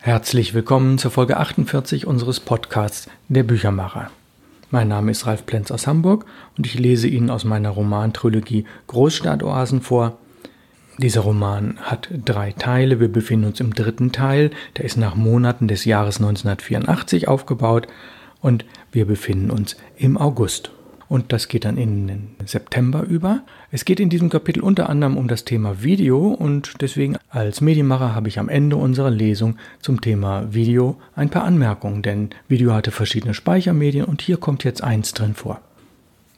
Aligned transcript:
Herzlich 0.00 0.54
willkommen 0.54 0.96
zur 0.96 1.10
Folge 1.10 1.38
48 1.38 2.06
unseres 2.06 2.38
Podcasts 2.38 3.10
Der 3.28 3.42
Büchermacher. 3.42 4.12
Mein 4.70 4.86
Name 4.86 5.10
ist 5.10 5.26
Ralf 5.26 5.44
Plenz 5.44 5.72
aus 5.72 5.88
Hamburg 5.88 6.24
und 6.56 6.66
ich 6.66 6.78
lese 6.78 7.08
Ihnen 7.08 7.30
aus 7.30 7.42
meiner 7.42 7.70
Romantrilogie 7.70 8.64
Großstadtoasen 8.86 9.82
vor. 9.82 10.16
Dieser 10.98 11.22
Roman 11.22 11.78
hat 11.80 12.10
drei 12.24 12.52
Teile. 12.52 13.00
Wir 13.00 13.12
befinden 13.12 13.46
uns 13.46 13.58
im 13.58 13.74
dritten 13.74 14.12
Teil. 14.12 14.52
Der 14.76 14.84
ist 14.84 14.98
nach 14.98 15.16
Monaten 15.16 15.66
des 15.66 15.84
Jahres 15.84 16.18
1984 16.18 17.26
aufgebaut 17.26 17.88
und 18.40 18.64
wir 18.92 19.04
befinden 19.04 19.50
uns 19.50 19.76
im 19.96 20.16
August 20.16 20.70
und 21.08 21.32
das 21.32 21.48
geht 21.48 21.64
dann 21.64 21.76
in 21.76 22.06
den 22.06 22.28
September 22.44 23.02
über. 23.02 23.40
Es 23.70 23.84
geht 23.84 24.00
in 24.00 24.10
diesem 24.10 24.28
Kapitel 24.28 24.62
unter 24.62 24.88
anderem 24.88 25.16
um 25.16 25.28
das 25.28 25.44
Thema 25.44 25.82
Video 25.82 26.28
und 26.28 26.74
deswegen 26.80 27.16
als 27.30 27.60
Medienmacher 27.60 28.14
habe 28.14 28.28
ich 28.28 28.38
am 28.38 28.48
Ende 28.48 28.76
unserer 28.76 29.10
Lesung 29.10 29.56
zum 29.80 30.00
Thema 30.00 30.52
Video 30.52 30.96
ein 31.16 31.30
paar 31.30 31.44
Anmerkungen, 31.44 32.02
denn 32.02 32.30
Video 32.48 32.72
hatte 32.72 32.90
verschiedene 32.90 33.34
Speichermedien 33.34 34.04
und 34.04 34.22
hier 34.22 34.36
kommt 34.36 34.64
jetzt 34.64 34.82
eins 34.82 35.14
drin 35.14 35.34
vor. 35.34 35.60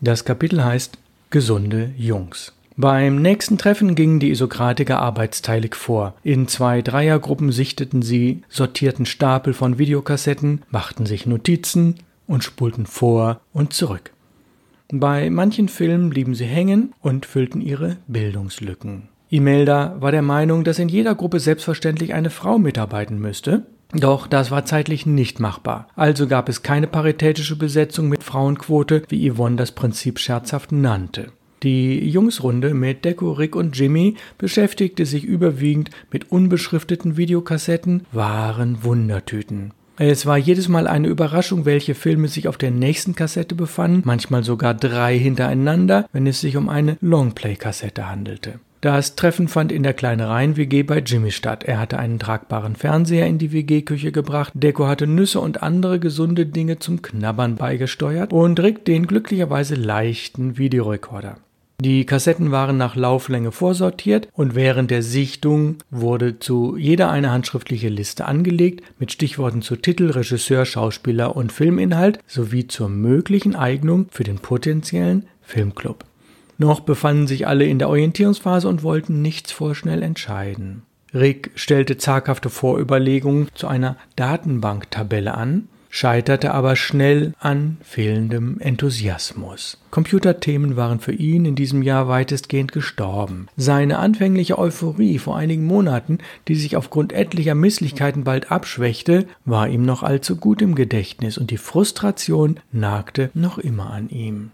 Das 0.00 0.24
Kapitel 0.24 0.64
heißt 0.64 0.98
Gesunde 1.30 1.90
Jungs. 1.96 2.52
Beim 2.76 3.20
nächsten 3.20 3.58
Treffen 3.58 3.94
gingen 3.94 4.20
die 4.20 4.30
Isokratiker 4.30 5.00
arbeitsteilig 5.00 5.74
vor. 5.74 6.14
In 6.22 6.48
zwei 6.48 6.80
Dreiergruppen 6.80 7.52
sichteten 7.52 8.00
sie, 8.00 8.42
sortierten 8.48 9.04
Stapel 9.04 9.52
von 9.52 9.78
Videokassetten, 9.78 10.62
machten 10.70 11.04
sich 11.04 11.26
Notizen 11.26 11.96
und 12.26 12.42
spulten 12.42 12.86
vor 12.86 13.40
und 13.52 13.74
zurück. 13.74 14.12
Bei 14.92 15.30
manchen 15.30 15.68
Filmen 15.68 16.10
blieben 16.10 16.34
sie 16.34 16.46
hängen 16.46 16.92
und 17.00 17.26
füllten 17.26 17.60
ihre 17.60 17.98
Bildungslücken. 18.08 19.08
Imelda 19.28 19.96
war 20.00 20.10
der 20.10 20.22
Meinung, 20.22 20.64
dass 20.64 20.80
in 20.80 20.88
jeder 20.88 21.14
Gruppe 21.14 21.38
selbstverständlich 21.38 22.14
eine 22.14 22.30
Frau 22.30 22.58
mitarbeiten 22.58 23.20
müsste. 23.20 23.66
Doch 23.92 24.26
das 24.26 24.50
war 24.50 24.64
zeitlich 24.64 25.06
nicht 25.06 25.38
machbar. 25.38 25.88
Also 25.94 26.26
gab 26.26 26.48
es 26.48 26.62
keine 26.62 26.88
paritätische 26.88 27.56
Besetzung 27.56 28.08
mit 28.08 28.24
Frauenquote, 28.24 29.02
wie 29.08 29.30
Yvonne 29.30 29.56
das 29.56 29.72
Prinzip 29.72 30.18
scherzhaft 30.18 30.72
nannte. 30.72 31.32
Die 31.62 32.08
Jungsrunde 32.08 32.72
mit 32.72 33.04
Deco, 33.04 33.32
Rick 33.32 33.54
und 33.54 33.76
Jimmy 33.76 34.16
beschäftigte 34.38 35.04
sich 35.04 35.24
überwiegend 35.24 35.90
mit 36.10 36.32
unbeschrifteten 36.32 37.16
Videokassetten, 37.16 38.06
waren 38.12 38.82
Wundertüten. 38.82 39.72
Es 40.02 40.24
war 40.24 40.38
jedes 40.38 40.66
Mal 40.68 40.86
eine 40.86 41.08
Überraschung, 41.08 41.66
welche 41.66 41.94
Filme 41.94 42.28
sich 42.28 42.48
auf 42.48 42.56
der 42.56 42.70
nächsten 42.70 43.14
Kassette 43.14 43.54
befanden, 43.54 44.00
manchmal 44.06 44.42
sogar 44.42 44.72
drei 44.72 45.18
hintereinander, 45.18 46.08
wenn 46.10 46.26
es 46.26 46.40
sich 46.40 46.56
um 46.56 46.70
eine 46.70 46.96
Longplay-Kassette 47.02 48.08
handelte. 48.08 48.60
Das 48.80 49.14
Treffen 49.14 49.46
fand 49.46 49.70
in 49.72 49.82
der 49.82 49.92
Kleinereien-WG 49.92 50.84
bei 50.84 51.00
Jimmy 51.00 51.30
statt. 51.30 51.64
Er 51.64 51.78
hatte 51.78 51.98
einen 51.98 52.18
tragbaren 52.18 52.76
Fernseher 52.76 53.26
in 53.26 53.36
die 53.36 53.52
WG-Küche 53.52 54.10
gebracht, 54.10 54.54
Deko 54.54 54.86
hatte 54.86 55.06
Nüsse 55.06 55.38
und 55.38 55.62
andere 55.62 56.00
gesunde 56.00 56.46
Dinge 56.46 56.78
zum 56.78 57.02
Knabbern 57.02 57.56
beigesteuert 57.56 58.32
und 58.32 58.58
Rick 58.58 58.86
den 58.86 59.06
glücklicherweise 59.06 59.74
leichten 59.74 60.56
Videorekorder. 60.56 61.36
Die 61.80 62.04
Kassetten 62.04 62.50
waren 62.50 62.76
nach 62.76 62.94
Lauflänge 62.94 63.52
vorsortiert 63.52 64.28
und 64.34 64.54
während 64.54 64.90
der 64.90 65.02
Sichtung 65.02 65.76
wurde 65.90 66.38
zu 66.38 66.76
jeder 66.76 67.10
eine 67.10 67.30
handschriftliche 67.30 67.88
Liste 67.88 68.26
angelegt 68.26 68.84
mit 68.98 69.12
Stichworten 69.12 69.62
zu 69.62 69.76
Titel, 69.76 70.10
Regisseur, 70.10 70.66
Schauspieler 70.66 71.36
und 71.36 71.52
Filminhalt 71.52 72.18
sowie 72.26 72.66
zur 72.66 72.90
möglichen 72.90 73.56
Eignung 73.56 74.08
für 74.10 74.24
den 74.24 74.40
potenziellen 74.40 75.26
Filmclub. 75.40 76.04
Noch 76.58 76.80
befanden 76.80 77.26
sich 77.26 77.46
alle 77.46 77.64
in 77.64 77.78
der 77.78 77.88
Orientierungsphase 77.88 78.68
und 78.68 78.82
wollten 78.82 79.22
nichts 79.22 79.50
vorschnell 79.50 80.02
entscheiden. 80.02 80.82
Rick 81.14 81.50
stellte 81.54 81.96
zaghafte 81.96 82.50
Vorüberlegungen 82.50 83.48
zu 83.54 83.66
einer 83.66 83.96
Datenbanktabelle 84.16 85.32
an, 85.32 85.68
scheiterte 85.90 86.54
aber 86.54 86.76
schnell 86.76 87.34
an 87.40 87.76
fehlendem 87.82 88.58
Enthusiasmus. 88.60 89.76
Computerthemen 89.90 90.76
waren 90.76 91.00
für 91.00 91.12
ihn 91.12 91.44
in 91.44 91.56
diesem 91.56 91.82
Jahr 91.82 92.08
weitestgehend 92.08 92.72
gestorben. 92.72 93.48
Seine 93.56 93.98
anfängliche 93.98 94.56
Euphorie 94.58 95.18
vor 95.18 95.36
einigen 95.36 95.66
Monaten, 95.66 96.18
die 96.46 96.54
sich 96.54 96.76
aufgrund 96.76 97.12
etlicher 97.12 97.56
Misslichkeiten 97.56 98.22
bald 98.22 98.52
abschwächte, 98.52 99.26
war 99.44 99.68
ihm 99.68 99.84
noch 99.84 100.04
allzu 100.04 100.36
gut 100.36 100.62
im 100.62 100.76
Gedächtnis 100.76 101.36
und 101.36 101.50
die 101.50 101.58
Frustration 101.58 102.60
nagte 102.70 103.30
noch 103.34 103.58
immer 103.58 103.90
an 103.90 104.08
ihm. 104.08 104.52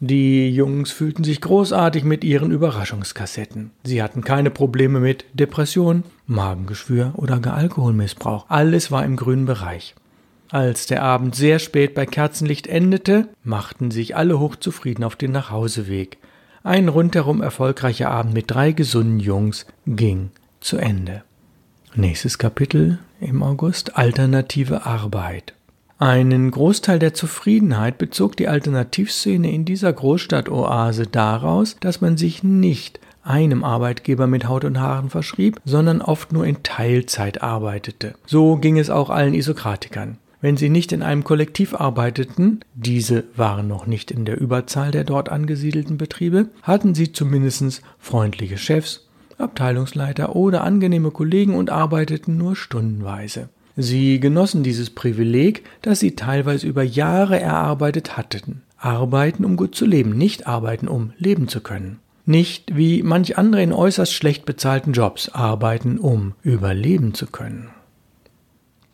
Die 0.00 0.48
Jungs 0.50 0.92
fühlten 0.92 1.24
sich 1.24 1.40
großartig 1.40 2.04
mit 2.04 2.22
ihren 2.22 2.52
Überraschungskassetten. 2.52 3.72
Sie 3.82 4.00
hatten 4.00 4.22
keine 4.22 4.50
Probleme 4.50 5.00
mit 5.00 5.24
Depression, 5.32 6.04
Magengeschwür 6.28 7.14
oder 7.16 7.40
gar 7.40 7.54
Alkoholmissbrauch. 7.54 8.46
Alles 8.48 8.92
war 8.92 9.04
im 9.04 9.16
grünen 9.16 9.46
Bereich. 9.46 9.96
Als 10.50 10.86
der 10.86 11.02
Abend 11.02 11.34
sehr 11.34 11.58
spät 11.58 11.94
bei 11.94 12.06
Kerzenlicht 12.06 12.66
endete, 12.66 13.28
machten 13.44 13.90
sich 13.90 14.16
alle 14.16 14.38
hochzufrieden 14.38 15.04
auf 15.04 15.14
den 15.14 15.32
Nachhauseweg. 15.32 16.16
Ein 16.62 16.88
rundherum 16.88 17.42
erfolgreicher 17.42 18.10
Abend 18.10 18.32
mit 18.32 18.50
drei 18.50 18.72
gesunden 18.72 19.20
Jungs 19.20 19.66
ging 19.86 20.30
zu 20.60 20.78
Ende. 20.78 21.22
Nächstes 21.94 22.38
Kapitel 22.38 22.98
im 23.20 23.42
August 23.42 23.96
Alternative 23.96 24.86
Arbeit. 24.86 25.52
Einen 25.98 26.50
Großteil 26.50 26.98
der 26.98 27.12
Zufriedenheit 27.12 27.98
bezog 27.98 28.36
die 28.36 28.48
Alternativszene 28.48 29.50
in 29.50 29.64
dieser 29.64 29.92
Großstadtoase 29.92 31.08
daraus, 31.08 31.76
dass 31.80 32.00
man 32.00 32.16
sich 32.16 32.42
nicht 32.42 33.00
einem 33.22 33.64
Arbeitgeber 33.64 34.26
mit 34.26 34.48
Haut 34.48 34.64
und 34.64 34.80
Haaren 34.80 35.10
verschrieb, 35.10 35.60
sondern 35.64 36.00
oft 36.00 36.32
nur 36.32 36.46
in 36.46 36.62
Teilzeit 36.62 37.42
arbeitete. 37.42 38.14
So 38.26 38.56
ging 38.56 38.78
es 38.78 38.88
auch 38.90 39.10
allen 39.10 39.34
Isokratikern. 39.34 40.18
Wenn 40.40 40.56
sie 40.56 40.68
nicht 40.68 40.92
in 40.92 41.02
einem 41.02 41.24
Kollektiv 41.24 41.74
arbeiteten, 41.74 42.60
diese 42.74 43.24
waren 43.34 43.66
noch 43.66 43.86
nicht 43.86 44.12
in 44.12 44.24
der 44.24 44.40
Überzahl 44.40 44.92
der 44.92 45.02
dort 45.04 45.30
angesiedelten 45.30 45.98
Betriebe, 45.98 46.48
hatten 46.62 46.94
sie 46.94 47.12
zumindest 47.12 47.82
freundliche 47.98 48.56
Chefs, 48.56 49.08
Abteilungsleiter 49.36 50.36
oder 50.36 50.62
angenehme 50.62 51.10
Kollegen 51.10 51.54
und 51.54 51.70
arbeiteten 51.70 52.36
nur 52.36 52.54
stundenweise. 52.54 53.48
Sie 53.76 54.20
genossen 54.20 54.62
dieses 54.62 54.90
Privileg, 54.90 55.64
das 55.82 56.00
sie 56.00 56.16
teilweise 56.16 56.66
über 56.66 56.82
Jahre 56.82 57.38
erarbeitet 57.40 58.16
hatten. 58.16 58.62
Arbeiten, 58.76 59.44
um 59.44 59.56
gut 59.56 59.74
zu 59.74 59.86
leben, 59.86 60.16
nicht 60.16 60.46
arbeiten, 60.46 60.88
um 60.88 61.12
leben 61.18 61.48
zu 61.48 61.60
können. 61.60 61.98
Nicht 62.26 62.76
wie 62.76 63.02
manch 63.02 63.38
andere 63.38 63.62
in 63.62 63.72
äußerst 63.72 64.12
schlecht 64.12 64.44
bezahlten 64.44 64.92
Jobs 64.92 65.28
arbeiten, 65.30 65.98
um 65.98 66.34
überleben 66.42 67.14
zu 67.14 67.26
können. 67.26 67.70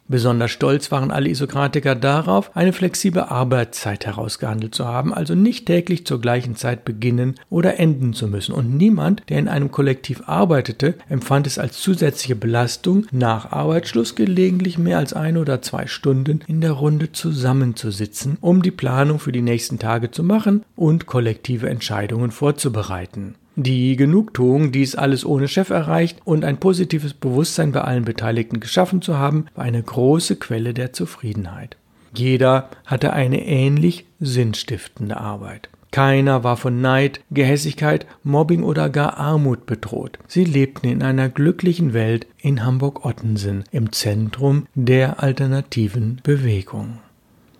Besonders 0.07 0.51
stolz 0.51 0.93
waren 0.93 1.11
alle 1.11 1.31
Isokratiker 1.31 1.95
darauf, 1.95 2.55
eine 2.55 2.75
flexible 2.75 3.23
Arbeitszeit 3.23 4.05
herausgehandelt 4.05 4.75
zu 4.75 4.85
haben, 4.85 5.15
also 5.15 5.35
nicht 5.35 5.65
täglich 5.65 6.07
zur 6.07 6.21
gleichen 6.21 6.57
Zeit 6.57 6.85
beginnen 6.85 7.37
oder 7.49 7.79
enden 7.79 8.13
zu 8.13 8.29
müssen. 8.29 8.53
Und 8.53 8.77
niemand, 8.77 9.23
der 9.31 9.39
in 9.39 9.49
einem 9.49 9.71
Kollektiv 9.71 10.25
arbeitete, 10.27 10.95
empfand 11.09 11.47
es 11.47 11.59
als 11.59 11.81
zusätzliche 11.81 12.37
Belastung, 12.37 13.07
nach 13.13 13.51
Arbeitsschluss 13.51 14.15
gelegentlich 14.15 14.77
mehr 14.77 14.99
als 14.99 15.15
ein 15.15 15.39
oder 15.39 15.63
zwei 15.63 15.87
Stunden 15.87 16.41
in 16.47 16.61
der 16.61 16.73
Runde 16.73 17.13
zusammenzusitzen, 17.13 18.37
um 18.43 18.63
die 18.63 18.71
Planung 18.71 19.19
für 19.19 19.33
die 19.33 19.43
nächsten 19.43 19.79
Tage 19.79 20.11
zu 20.11 20.23
machen 20.23 20.65
und 20.77 21.07
kollektive 21.07 21.71
Entscheidungen 21.71 22.31
vorzubereiten. 22.31 23.37
Die 23.57 23.95
Genugtuung, 23.97 24.73
dies 24.73 24.97
alles 24.97 25.25
ohne 25.25 25.47
Chef 25.47 25.71
erreicht 25.71 26.19
und 26.25 26.45
ein 26.45 26.59
positives 26.59 27.15
Bewusstsein 27.15 27.71
bei 27.71 27.83
allen 27.83 28.05
Beteiligten 28.05 28.59
geschaffen 28.59 29.01
zu 29.01 29.17
haben, 29.17 29.47
war 29.55 29.65
eine 29.65 29.83
große 29.83 30.37
Quelle 30.37 30.75
der 30.75 30.93
Zufriedenheit. 30.93 31.77
Jeder 32.13 32.71
hatte 32.85 33.13
eine 33.13 33.47
ähnlich 33.47 34.07
sinnstiftende 34.19 35.17
Arbeit. 35.19 35.69
Keiner 35.93 36.43
war 36.43 36.57
von 36.57 36.81
Neid, 36.81 37.21
Gehässigkeit, 37.31 38.07
Mobbing 38.25 38.65
oder 38.65 38.89
gar 38.91 39.17
Armut 39.17 39.65
bedroht. 39.67 40.19
Sie 40.27 40.45
lebten 40.45 40.89
in 40.89 41.05
einer 41.05 41.29
glücklichen 41.29 41.93
Welt 41.93 42.27
in 42.41 42.65
Hamburg-Ottensen, 42.65 43.63
im 43.71 43.93
Zentrum 43.93 44.67
der 44.75 45.23
alternativen 45.23 46.21
Bewegung. 46.25 46.99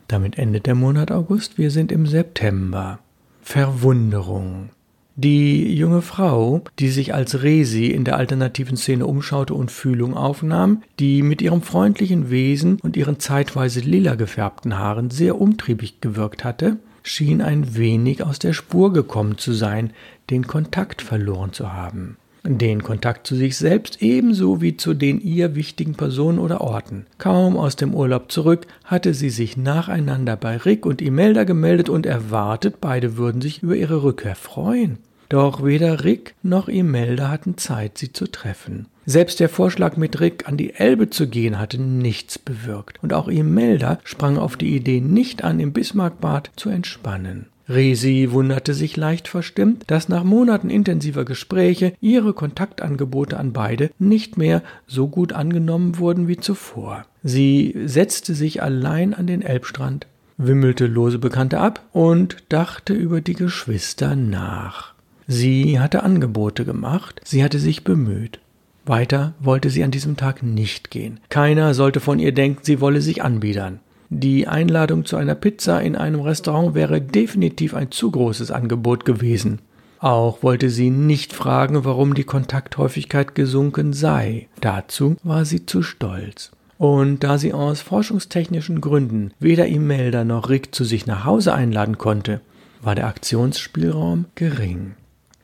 Damit 0.09 0.37
endet 0.37 0.67
der 0.67 0.75
Monat 0.75 1.13
August. 1.13 1.59
Wir 1.59 1.71
sind 1.71 1.93
im 1.93 2.07
September. 2.07 2.99
Verwunderung. 3.41 4.71
Die 5.17 5.73
junge 5.75 6.03
Frau, 6.03 6.63
die 6.81 6.89
sich 6.89 7.15
als 7.15 7.43
Resi 7.43 7.87
in 7.87 8.05
der 8.05 8.17
alternativen 8.17 8.77
Szene 8.77 9.07
umschaute 9.07 9.55
und 9.55 9.71
Fühlung 9.71 10.17
aufnahm, 10.17 10.83
die 10.99 11.23
mit 11.23 11.41
ihrem 11.41 11.63
freundlichen 11.63 12.31
Wesen 12.31 12.81
und 12.83 12.97
ihren 12.97 13.21
zeitweise 13.21 13.81
lila 13.81 14.17
gefärbten 14.17 14.77
Haaren 14.77 15.11
sehr 15.11 15.41
umtriebig 15.41 16.01
gewirkt 16.01 16.43
hatte, 16.43 16.79
schien 17.05 17.43
ein 17.43 17.77
wenig 17.77 18.25
aus 18.25 18.41
der 18.41 18.55
Spur 18.55 18.93
gekommen 18.93 19.39
zu 19.39 19.53
sein, 19.53 19.93
den 20.31 20.49
Kontakt 20.49 21.01
verloren 21.01 21.53
zu 21.53 21.73
haben 21.73 22.17
den 22.47 22.83
Kontakt 22.83 23.27
zu 23.27 23.35
sich 23.35 23.57
selbst 23.57 24.03
ebenso 24.03 24.61
wie 24.61 24.77
zu 24.77 24.95
den 24.95 25.21
ihr 25.21 25.55
wichtigen 25.55 25.95
Personen 25.95 26.39
oder 26.39 26.61
Orten. 26.61 27.07
Kaum 27.19 27.57
aus 27.57 27.77
dem 27.77 27.95
Urlaub 27.95 28.31
zurück, 28.31 28.67
hatte 28.85 29.15
sie 29.15 29.31
sich 29.31 29.57
nacheinander 29.57 30.37
bei 30.37 30.59
Rick 30.59 30.85
und 30.85 31.01
Imelda 31.01 31.45
gemeldet 31.45 31.89
und 31.89 32.05
erwartet, 32.07 32.77
beide 32.81 33.17
würden 33.17 33.41
sich 33.41 33.63
über 33.63 33.77
ihre 33.77 34.03
Rückkehr 34.03 34.35
freuen. 34.35 34.99
Doch 35.31 35.65
weder 35.65 36.05
Rick 36.05 36.35
noch 36.43 36.69
Imelda 36.69 37.31
hatten 37.31 37.57
Zeit, 37.57 37.99
sie 37.99 38.13
zu 38.13 38.31
treffen. 38.31 38.87
Selbst 39.07 39.41
der 39.41 39.49
Vorschlag, 39.49 39.97
mit 39.97 40.21
Rick 40.21 40.49
an 40.49 40.57
die 40.57 40.75
Elbe 40.75 41.11
zu 41.11 41.29
gehen, 41.29 41.59
hatte 41.59 41.81
nichts 41.81 42.39
bewirkt. 42.39 43.03
Und 43.03 43.13
auch 43.13 43.29
Imelda 43.29 43.99
sprang 44.05 44.39
auf 44.39 44.57
die 44.57 44.77
Idee 44.77 45.01
nicht 45.01 45.45
an, 45.45 45.61
im 45.61 45.73
Bismarckbad 45.73 46.51
zu 46.57 46.69
entspannen. 46.69 47.47
Resi 47.69 48.29
wunderte 48.31 48.75
sich 48.75 48.97
leicht 48.97 49.29
verstimmt, 49.29 49.85
dass 49.87 50.09
nach 50.09 50.25
Monaten 50.25 50.71
intensiver 50.71 51.25
Gespräche 51.25 51.95
ihre 52.01 52.35
Kontaktangebote 52.35 53.39
an 53.39 53.53
beide 53.53 53.91
nicht 53.99 54.37
mehr 54.37 54.63
so 54.87 55.09
gut 55.09 55.33
angenommen 55.33 55.99
wurden 55.99 56.29
wie 56.29 56.37
zuvor. 56.37 57.07
Sie 57.23 57.75
setzte 57.87 58.35
sich 58.35 58.63
allein 58.63 59.15
an 59.15 59.27
den 59.27 59.43
Elbstrand, 59.43 60.07
wimmelte 60.37 60.87
lose 60.87 61.19
Bekannte 61.19 61.59
ab 61.59 61.81
und 61.93 62.37
dachte 62.51 62.93
über 62.93 63.21
die 63.21 63.35
Geschwister 63.35 64.15
nach. 64.15 64.93
Sie 65.27 65.81
hatte 65.81 66.03
Angebote 66.03 66.67
gemacht, 66.67 67.21
sie 67.25 67.43
hatte 67.43 67.59
sich 67.59 67.83
bemüht. 67.83 68.41
Weiter 68.87 69.33
wollte 69.41 69.71
sie 69.71 69.83
an 69.83 69.91
diesem 69.91 70.19
Tag 70.19 70.43
nicht 70.43 70.91
gehen. 70.91 71.21
Keiner 71.31 71.73
sollte 71.73 72.01
von 72.01 72.19
ihr 72.19 72.33
denken, 72.33 72.61
sie 72.63 72.83
wolle 72.83 73.01
sich 73.01 73.23
anbiedern. 73.23 73.81
Die 74.17 74.47
Einladung 74.47 75.05
zu 75.05 75.17
einer 75.17 75.35
Pizza 75.35 75.83
in 75.83 75.97
einem 75.97 76.21
Restaurant 76.21 76.77
wäre 76.77 77.01
definitiv 77.01 77.75
ein 77.75 77.91
zu 77.91 78.13
großes 78.13 78.53
Angebot 78.53 79.05
gewesen. 79.05 79.59
Auch 79.99 80.45
wollte 80.45 80.71
sie 80.71 80.91
nicht 80.91 81.33
fragen, 81.33 81.85
warum 81.85 82.15
die 82.15 82.23
Kontakthäufigkeit 82.23 83.35
gesunken 83.35 83.93
sei. 83.93 84.47
Dazu 84.61 85.17
war 85.25 85.45
sie 85.45 85.67
zu 85.67 85.83
stolz. 85.83 86.53
Und 86.79 87.25
da 87.25 87.39
sie 87.39 87.53
aus 87.53 87.81
forschungstechnischen 87.81 88.81
Gründen 88.81 89.33
weder 89.41 89.67
Imelda 89.67 90.23
noch 90.23 90.49
Rick 90.49 90.77
zu 90.77 90.85
sich 90.85 91.07
nach 91.07 91.25
Hause 91.25 91.53
einladen 91.53 91.99
konnte, 91.99 92.41
war 92.83 92.95
der 92.95 93.09
Aktionsspielraum 93.09 94.27
gering. 94.37 94.95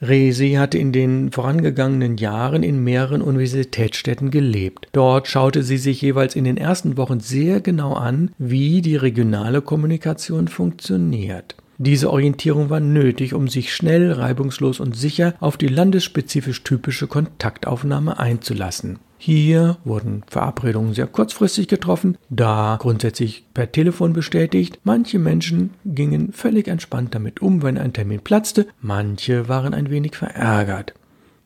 Resi 0.03 0.53
hatte 0.53 0.79
in 0.79 0.93
den 0.93 1.31
vorangegangenen 1.31 2.17
Jahren 2.17 2.63
in 2.63 2.83
mehreren 2.83 3.21
Universitätsstädten 3.21 4.31
gelebt. 4.31 4.89
Dort 4.93 5.29
schaute 5.29 5.63
sie 5.63 5.77
sich 5.77 6.01
jeweils 6.01 6.37
in 6.37 6.45
den 6.45 6.57
ersten 6.57 6.97
Wochen 6.97 7.21
sehr 7.21 7.61
genau 7.61 7.93
an, 7.93 8.31
wie 8.39 8.81
die 8.81 8.97
regionale 8.97 9.61
Kommunikation 9.61 10.49
funktioniert. 10.49 11.55
Diese 11.83 12.11
Orientierung 12.11 12.69
war 12.69 12.81
nötig, 12.81 13.33
um 13.33 13.49
sich 13.49 13.73
schnell, 13.75 14.13
reibungslos 14.13 14.81
und 14.81 14.95
sicher 14.95 15.33
auf 15.41 15.57
die 15.57 15.67
landesspezifisch 15.67 16.63
typische 16.63 17.07
Kontaktaufnahme 17.07 18.19
einzulassen. 18.19 18.99
Hier 19.17 19.79
wurden 19.83 20.23
Verabredungen 20.27 20.93
sehr 20.93 21.07
kurzfristig 21.07 21.69
getroffen, 21.69 22.19
da 22.29 22.77
grundsätzlich 22.79 23.47
per 23.55 23.73
Telefon 23.73 24.13
bestätigt. 24.13 24.79
Manche 24.85 25.19
Menschen 25.19 25.71
gingen 25.87 26.35
völlig 26.35 26.69
entspannt 26.69 27.15
damit 27.15 27.41
um, 27.41 27.63
wenn 27.63 27.79
ein 27.79 27.95
Termin 27.95 28.21
platzte, 28.21 28.67
manche 28.83 29.49
waren 29.49 29.73
ein 29.73 29.89
wenig 29.89 30.17
verärgert. 30.17 30.93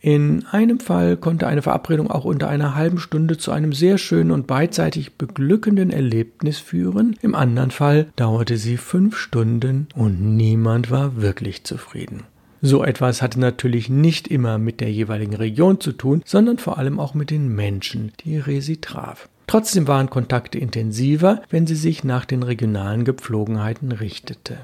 In 0.05 0.45
einem 0.51 0.81
Fall 0.81 1.17
konnte 1.17 1.47
eine 1.47 1.62
Verabredung 1.62 2.11
auch 2.11 2.27
unter 2.27 2.51
einer 2.51 2.75
halben 2.75 2.99
Stunde 2.99 3.39
zu 3.39 3.53
einem 3.53 3.73
sehr 3.73 3.97
schönen 3.97 4.33
und 4.33 4.47
beidseitig 4.47 5.15
beglückenden 5.15 5.89
Erlebnis 5.89 6.59
führen, 6.59 7.17
im 7.23 7.35
anderen 7.35 7.71
Fall 7.71 8.09
dauerte 8.15 8.59
sie 8.59 8.77
fünf 8.77 9.17
Stunden 9.17 9.89
und 9.95 10.21
niemand 10.37 10.91
war 10.91 11.23
wirklich 11.23 11.65
zufrieden. 11.65 12.25
So 12.61 12.85
etwas 12.85 13.23
hatte 13.23 13.41
natürlich 13.41 13.89
nicht 13.89 14.29
immer 14.29 14.59
mit 14.59 14.83
der 14.83 14.93
jeweiligen 14.93 15.37
Region 15.37 15.81
zu 15.81 15.93
tun, 15.93 16.21
sondern 16.27 16.59
vor 16.59 16.77
allem 16.77 17.00
auch 17.00 17.15
mit 17.15 17.31
den 17.31 17.49
Menschen, 17.49 18.12
die 18.27 18.37
Resi 18.37 18.83
traf. 18.83 19.31
Trotzdem 19.47 19.89
waren 19.89 20.11
Kontakte 20.11 20.59
intensiver, 20.59 21.41
wenn 21.49 21.67
sie 21.67 21.77
sich 21.77 22.05
nach 22.05 22.27
den 22.27 22.43
regionalen 22.43 23.07
Gepflogenheiten 23.07 23.91
richtete. 23.91 24.59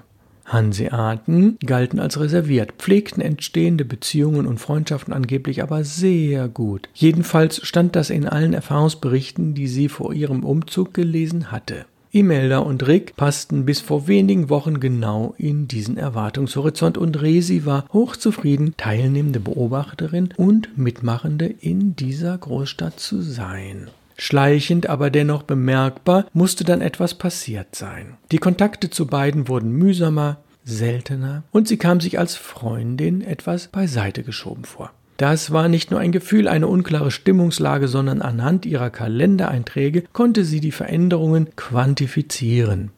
Hanseaten 0.52 1.58
galten 1.64 2.00
als 2.00 2.18
reserviert, 2.18 2.72
pflegten 2.78 3.22
entstehende 3.22 3.84
Beziehungen 3.84 4.46
und 4.46 4.58
Freundschaften 4.58 5.12
angeblich 5.12 5.62
aber 5.62 5.84
sehr 5.84 6.48
gut. 6.48 6.88
Jedenfalls 6.94 7.66
stand 7.66 7.96
das 7.96 8.10
in 8.10 8.28
allen 8.28 8.52
Erfahrungsberichten, 8.54 9.54
die 9.54 9.68
sie 9.68 9.88
vor 9.88 10.12
ihrem 10.12 10.44
Umzug 10.44 10.94
gelesen 10.94 11.52
hatte. 11.52 11.86
Imelda 12.12 12.58
und 12.58 12.88
Rick 12.88 13.14
passten 13.14 13.64
bis 13.64 13.80
vor 13.80 14.08
wenigen 14.08 14.48
Wochen 14.48 14.80
genau 14.80 15.34
in 15.38 15.68
diesen 15.68 15.96
Erwartungshorizont 15.96 16.98
und 16.98 17.22
Resi 17.22 17.64
war 17.64 17.84
hochzufrieden, 17.92 18.74
teilnehmende 18.76 19.38
Beobachterin 19.38 20.30
und 20.36 20.76
Mitmachende 20.76 21.46
in 21.46 21.94
dieser 21.94 22.36
Großstadt 22.36 22.98
zu 22.98 23.22
sein. 23.22 23.90
Schleichend, 24.20 24.86
aber 24.86 25.08
dennoch 25.08 25.44
bemerkbar, 25.44 26.26
musste 26.34 26.62
dann 26.64 26.82
etwas 26.82 27.14
passiert 27.14 27.74
sein. 27.74 28.18
Die 28.30 28.38
Kontakte 28.38 28.90
zu 28.90 29.06
beiden 29.06 29.48
wurden 29.48 29.72
mühsamer, 29.72 30.36
seltener 30.62 31.42
und 31.52 31.66
sie 31.66 31.78
kam 31.78 32.00
sich 32.00 32.18
als 32.18 32.36
Freundin 32.36 33.22
etwas 33.22 33.68
beiseite 33.68 34.22
geschoben 34.22 34.64
vor. 34.64 34.90
Das 35.16 35.52
war 35.52 35.68
nicht 35.68 35.90
nur 35.90 36.00
ein 36.00 36.12
Gefühl, 36.12 36.48
eine 36.48 36.66
unklare 36.66 37.10
Stimmungslage, 37.10 37.88
sondern 37.88 38.20
anhand 38.20 38.66
ihrer 38.66 38.90
Kalendereinträge 38.90 40.04
konnte 40.12 40.44
sie 40.44 40.60
die 40.60 40.72
Veränderungen 40.72 41.56
quantifizieren. 41.56 42.90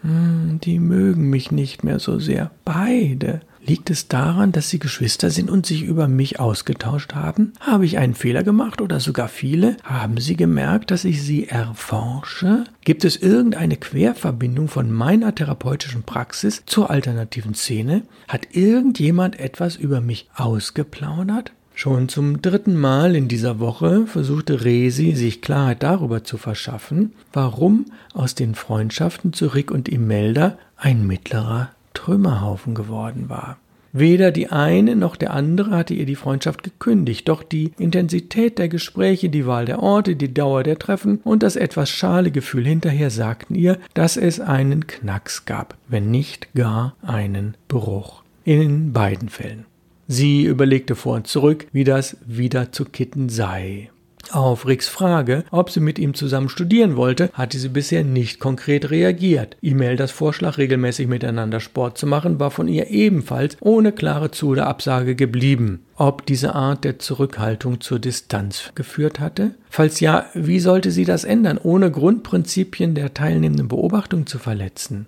Hm, 0.00 0.60
die 0.62 0.78
mögen 0.78 1.28
mich 1.28 1.50
nicht 1.50 1.84
mehr 1.84 1.98
so 1.98 2.18
sehr. 2.18 2.50
Beide. 2.64 3.42
Liegt 3.66 3.88
es 3.88 4.08
daran, 4.08 4.52
dass 4.52 4.68
sie 4.68 4.78
Geschwister 4.78 5.30
sind 5.30 5.50
und 5.50 5.64
sich 5.64 5.84
über 5.84 6.06
mich 6.06 6.38
ausgetauscht 6.38 7.14
haben? 7.14 7.54
Habe 7.60 7.86
ich 7.86 7.96
einen 7.96 8.14
Fehler 8.14 8.42
gemacht 8.42 8.82
oder 8.82 9.00
sogar 9.00 9.28
viele? 9.28 9.78
Haben 9.84 10.18
sie 10.20 10.36
gemerkt, 10.36 10.90
dass 10.90 11.06
ich 11.06 11.22
sie 11.22 11.48
erforsche? 11.48 12.64
Gibt 12.82 13.06
es 13.06 13.16
irgendeine 13.16 13.78
Querverbindung 13.78 14.68
von 14.68 14.92
meiner 14.92 15.34
therapeutischen 15.34 16.02
Praxis 16.02 16.62
zur 16.66 16.90
alternativen 16.90 17.54
Szene? 17.54 18.02
Hat 18.28 18.48
irgendjemand 18.50 19.40
etwas 19.40 19.76
über 19.76 20.02
mich 20.02 20.28
ausgeplaudert? 20.34 21.52
Schon 21.74 22.10
zum 22.10 22.42
dritten 22.42 22.76
Mal 22.76 23.16
in 23.16 23.28
dieser 23.28 23.60
Woche 23.60 24.06
versuchte 24.06 24.62
Resi, 24.62 25.12
sich 25.12 25.40
Klarheit 25.40 25.82
darüber 25.82 26.22
zu 26.22 26.36
verschaffen, 26.36 27.14
warum 27.32 27.86
aus 28.12 28.34
den 28.34 28.54
Freundschaften 28.54 29.32
zu 29.32 29.46
Rick 29.46 29.70
und 29.70 29.88
Imelda 29.88 30.58
ein 30.76 31.06
mittlerer 31.06 31.70
Trümmerhaufen 31.94 32.74
geworden 32.74 33.28
war. 33.28 33.56
Weder 33.96 34.32
die 34.32 34.48
eine 34.48 34.96
noch 34.96 35.14
der 35.14 35.32
andere 35.32 35.70
hatte 35.70 35.94
ihr 35.94 36.04
die 36.04 36.16
Freundschaft 36.16 36.64
gekündigt, 36.64 37.28
doch 37.28 37.44
die 37.44 37.70
Intensität 37.78 38.58
der 38.58 38.68
Gespräche, 38.68 39.28
die 39.28 39.46
Wahl 39.46 39.66
der 39.66 39.80
Orte, 39.80 40.16
die 40.16 40.34
Dauer 40.34 40.64
der 40.64 40.80
Treffen 40.80 41.20
und 41.22 41.44
das 41.44 41.54
etwas 41.54 41.90
schale 41.90 42.32
Gefühl 42.32 42.66
hinterher 42.66 43.10
sagten 43.10 43.54
ihr, 43.54 43.78
dass 43.94 44.16
es 44.16 44.40
einen 44.40 44.88
Knacks 44.88 45.44
gab, 45.44 45.76
wenn 45.86 46.10
nicht 46.10 46.52
gar 46.54 46.96
einen 47.02 47.56
Bruch. 47.68 48.24
In 48.42 48.92
beiden 48.92 49.28
Fällen. 49.28 49.64
Sie 50.08 50.42
überlegte 50.42 50.96
vor 50.96 51.14
und 51.14 51.28
zurück, 51.28 51.66
wie 51.72 51.84
das 51.84 52.16
wieder 52.26 52.72
zu 52.72 52.84
kitten 52.84 53.28
sei. 53.28 53.90
Auf 54.32 54.66
Ricks 54.66 54.88
Frage, 54.88 55.44
ob 55.50 55.70
sie 55.70 55.80
mit 55.80 55.98
ihm 55.98 56.14
zusammen 56.14 56.48
studieren 56.48 56.96
wollte, 56.96 57.30
hatte 57.32 57.58
sie 57.58 57.68
bisher 57.68 58.04
nicht 58.04 58.40
konkret 58.40 58.90
reagiert. 58.90 59.56
E-Mail 59.62 59.96
Vorschlag, 60.12 60.58
regelmäßig 60.58 61.06
miteinander 61.06 61.60
Sport 61.60 61.98
zu 61.98 62.06
machen, 62.06 62.38
war 62.40 62.50
von 62.50 62.68
ihr 62.68 62.90
ebenfalls 62.90 63.56
ohne 63.60 63.92
klare 63.92 64.30
Zu- 64.30 64.48
oder 64.48 64.66
Absage 64.66 65.14
geblieben. 65.14 65.84
Ob 65.96 66.26
diese 66.26 66.54
Art 66.54 66.84
der 66.84 66.98
Zurückhaltung 66.98 67.80
zur 67.80 67.98
Distanz 67.98 68.72
geführt 68.74 69.20
hatte? 69.20 69.54
Falls 69.70 70.00
ja, 70.00 70.26
wie 70.34 70.60
sollte 70.60 70.90
sie 70.90 71.04
das 71.04 71.24
ändern, 71.24 71.58
ohne 71.62 71.90
Grundprinzipien 71.90 72.94
der 72.94 73.14
teilnehmenden 73.14 73.68
Beobachtung 73.68 74.26
zu 74.26 74.38
verletzen? 74.38 75.06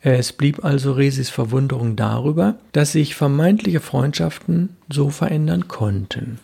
Es 0.00 0.32
blieb 0.32 0.64
also 0.64 0.92
Resis 0.92 1.28
Verwunderung 1.28 1.96
darüber, 1.96 2.56
dass 2.72 2.92
sich 2.92 3.16
vermeintliche 3.16 3.80
Freundschaften 3.80 4.76
so 4.88 5.10
verändern 5.10 5.66
konnten. 5.66 6.38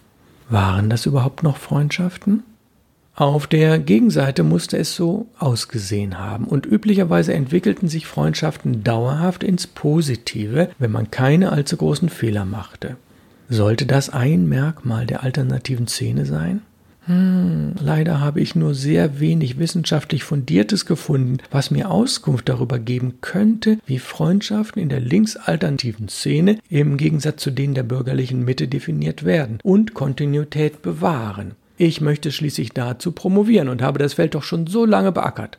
Waren 0.49 0.91
das 0.91 1.07
überhaupt 1.07 1.43
noch 1.43 1.57
Freundschaften? 1.57 2.43
Auf 3.17 3.47
der 3.47 3.79
Gegenseite 3.79 4.43
musste 4.43 4.77
es 4.77 4.97
so 4.97 5.27
ausgesehen 5.39 6.19
haben, 6.19 6.47
und 6.47 6.67
üblicherweise 6.67 7.33
entwickelten 7.33 7.89
sich 7.89 8.07
Freundschaften 8.07 8.83
dauerhaft 8.83 9.45
ins 9.45 9.69
Positive, 9.69 10.71
wenn 10.79 10.91
man 10.91 11.13
keine 11.13 11.53
allzu 11.53 11.77
großen 11.77 12.09
Fehler 12.09 12.45
machte. 12.45 12.97
Sollte 13.49 13.87
das 13.87 14.11
ein 14.11 14.49
Merkmal 14.49 15.07
der 15.07 15.23
alternativen 15.23 15.87
Szene 15.87 16.27
sein? 16.27 16.63
Hm, 17.07 17.75
leider 17.81 18.21
habe 18.21 18.41
ich 18.41 18.55
nur 18.55 18.75
sehr 18.75 19.21
wenig 19.21 19.59
wissenschaftlich 19.59 20.25
Fundiertes 20.25 20.87
gefunden, 20.87 21.39
was 21.51 21.71
mir 21.71 21.91
Auskunft 21.91 22.49
darüber 22.49 22.79
geben 22.79 23.19
könnte, 23.21 23.79
wie 23.87 23.99
Freundschaften 23.99 24.81
in 24.81 24.89
der 24.89 25.01
linksalternativen 25.01 26.09
Szene 26.09 26.59
im 26.71 26.97
Gegensatz 26.97 27.43
zu 27.43 27.51
denen 27.51 27.75
der 27.75 27.83
bürgerlichen 27.83 28.45
Mitte 28.45 28.69
definiert 28.69 29.25
werden 29.25 29.59
und 29.63 29.93
Kontinuität 29.93 30.81
bewahren. 30.81 31.53
Ich 31.77 32.01
möchte 32.01 32.31
schließlich 32.33 32.71
dazu 32.71 33.13
promovieren 33.13 33.69
und 33.69 33.83
habe 33.83 33.99
das 33.99 34.15
Feld 34.15 34.35
doch 34.35 34.45
schon 34.45 34.67
so 34.67 34.85
lange 34.85 35.13
beackert. 35.13 35.59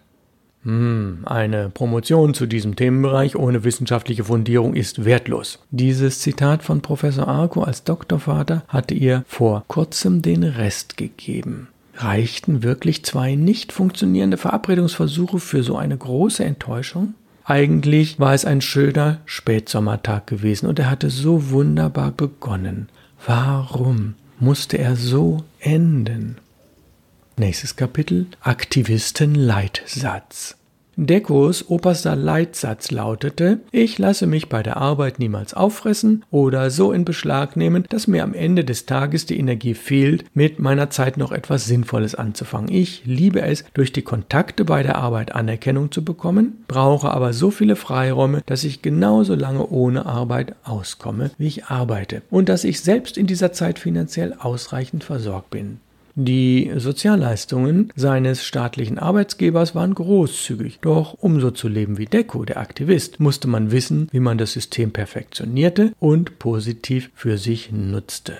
Hm, 0.66 1.20
eine 1.26 1.70
Promotion 1.70 2.34
zu 2.34 2.48
diesem 2.48 2.76
Themenbereich 2.76 3.36
ohne 3.36 3.64
wissenschaftliche 3.64 4.24
Fundierung 4.24 4.74
ist 4.74 5.06
wertlos. 5.06 5.60
Dieses 5.70 6.20
Zitat 6.20 6.64
von 6.64 6.82
Professor 6.82 7.28
Arco 7.28 7.62
als 7.62 7.84
Doktorvater 7.84 8.64
hatte 8.68 8.96
ihr 8.96 9.24
vor 9.28 9.64
kurzem 9.68 10.24
den 10.24 10.44
Rest 10.44 10.98
gegeben. 10.98 11.68
Reichten 11.96 12.64
wirklich 12.64 13.06
zwei 13.06 13.36
nicht 13.36 13.72
funktionierende 13.72 14.38
Verabredungsversuche 14.38 15.40
für 15.40 15.62
so 15.62 15.78
eine 15.78 15.98
große 15.98 16.44
Enttäuschung? 16.44 17.14
Eigentlich 17.46 18.20
war 18.20 18.34
es 18.34 18.44
ein 18.44 18.62
schöner 18.62 19.20
Spätsommertag 19.26 20.26
gewesen 20.26 20.66
und 20.66 20.80
er 20.80 20.90
hatte 20.90 21.12
so 21.12 21.52
wunderbar 21.52 22.12
begonnen. 22.12 22.90
Warum 23.24 24.16
musste 24.40 24.80
er 24.80 24.96
so 24.96 25.44
enden? 25.60 26.38
Nächstes 27.38 27.76
Kapitel 27.76 28.28
Aktivistenleitsatz. 28.40 30.56
Dekos 30.96 31.70
oberster 31.70 32.16
Leitsatz 32.16 32.92
lautete, 32.92 33.60
ich 33.74 33.98
lasse 33.98 34.26
mich 34.26 34.48
bei 34.48 34.64
der 34.64 34.78
Arbeit 34.78 35.20
niemals 35.20 35.54
auffressen 35.54 36.24
oder 36.32 36.70
so 36.70 36.94
in 36.94 37.04
Beschlag 37.04 37.58
nehmen, 37.58 37.84
dass 37.90 38.08
mir 38.08 38.24
am 38.24 38.34
Ende 38.34 38.64
des 38.64 38.86
Tages 38.86 39.26
die 39.26 39.38
Energie 39.38 39.74
fehlt, 39.74 40.24
mit 40.34 40.60
meiner 40.60 40.90
Zeit 40.92 41.18
noch 41.18 41.34
etwas 41.34 41.66
Sinnvolles 41.66 42.16
anzufangen. 42.16 42.74
Ich 42.74 43.04
liebe 43.04 43.42
es, 43.42 43.66
durch 43.74 43.92
die 43.92 44.04
Kontakte 44.04 44.64
bei 44.64 44.82
der 44.82 44.96
Arbeit 44.96 45.36
Anerkennung 45.36 45.92
zu 45.92 46.06
bekommen, 46.06 46.64
brauche 46.70 47.10
aber 47.10 47.34
so 47.34 47.52
viele 47.52 47.76
Freiräume, 47.76 48.44
dass 48.46 48.64
ich 48.64 48.82
genauso 48.82 49.36
lange 49.36 49.68
ohne 49.68 50.06
Arbeit 50.06 50.56
auskomme, 50.64 51.32
wie 51.38 51.48
ich 51.48 51.66
arbeite 51.66 52.22
und 52.30 52.48
dass 52.48 52.64
ich 52.64 52.80
selbst 52.80 53.18
in 53.18 53.28
dieser 53.28 53.52
Zeit 53.52 53.78
finanziell 53.78 54.34
ausreichend 54.40 55.04
versorgt 55.04 55.50
bin. 55.50 55.82
Die 56.18 56.72
Sozialleistungen 56.78 57.92
seines 57.98 58.46
staatlichen 58.46 58.98
Arbeitsgebers 58.98 59.76
waren 59.76 59.94
großzügig, 59.94 60.80
doch 60.80 61.14
um 61.20 61.42
so 61.42 61.52
zu 61.52 61.68
leben 61.68 61.98
wie 61.98 62.06
Deko, 62.06 62.46
der 62.46 62.58
Aktivist, 62.58 63.20
musste 63.20 63.50
man 63.50 63.72
wissen, 63.72 64.08
wie 64.14 64.22
man 64.22 64.38
das 64.38 64.54
System 64.54 64.92
perfektionierte 64.92 65.92
und 66.00 66.40
positiv 66.40 67.12
für 67.16 67.38
sich 67.38 67.74
nutzte. 67.74 68.38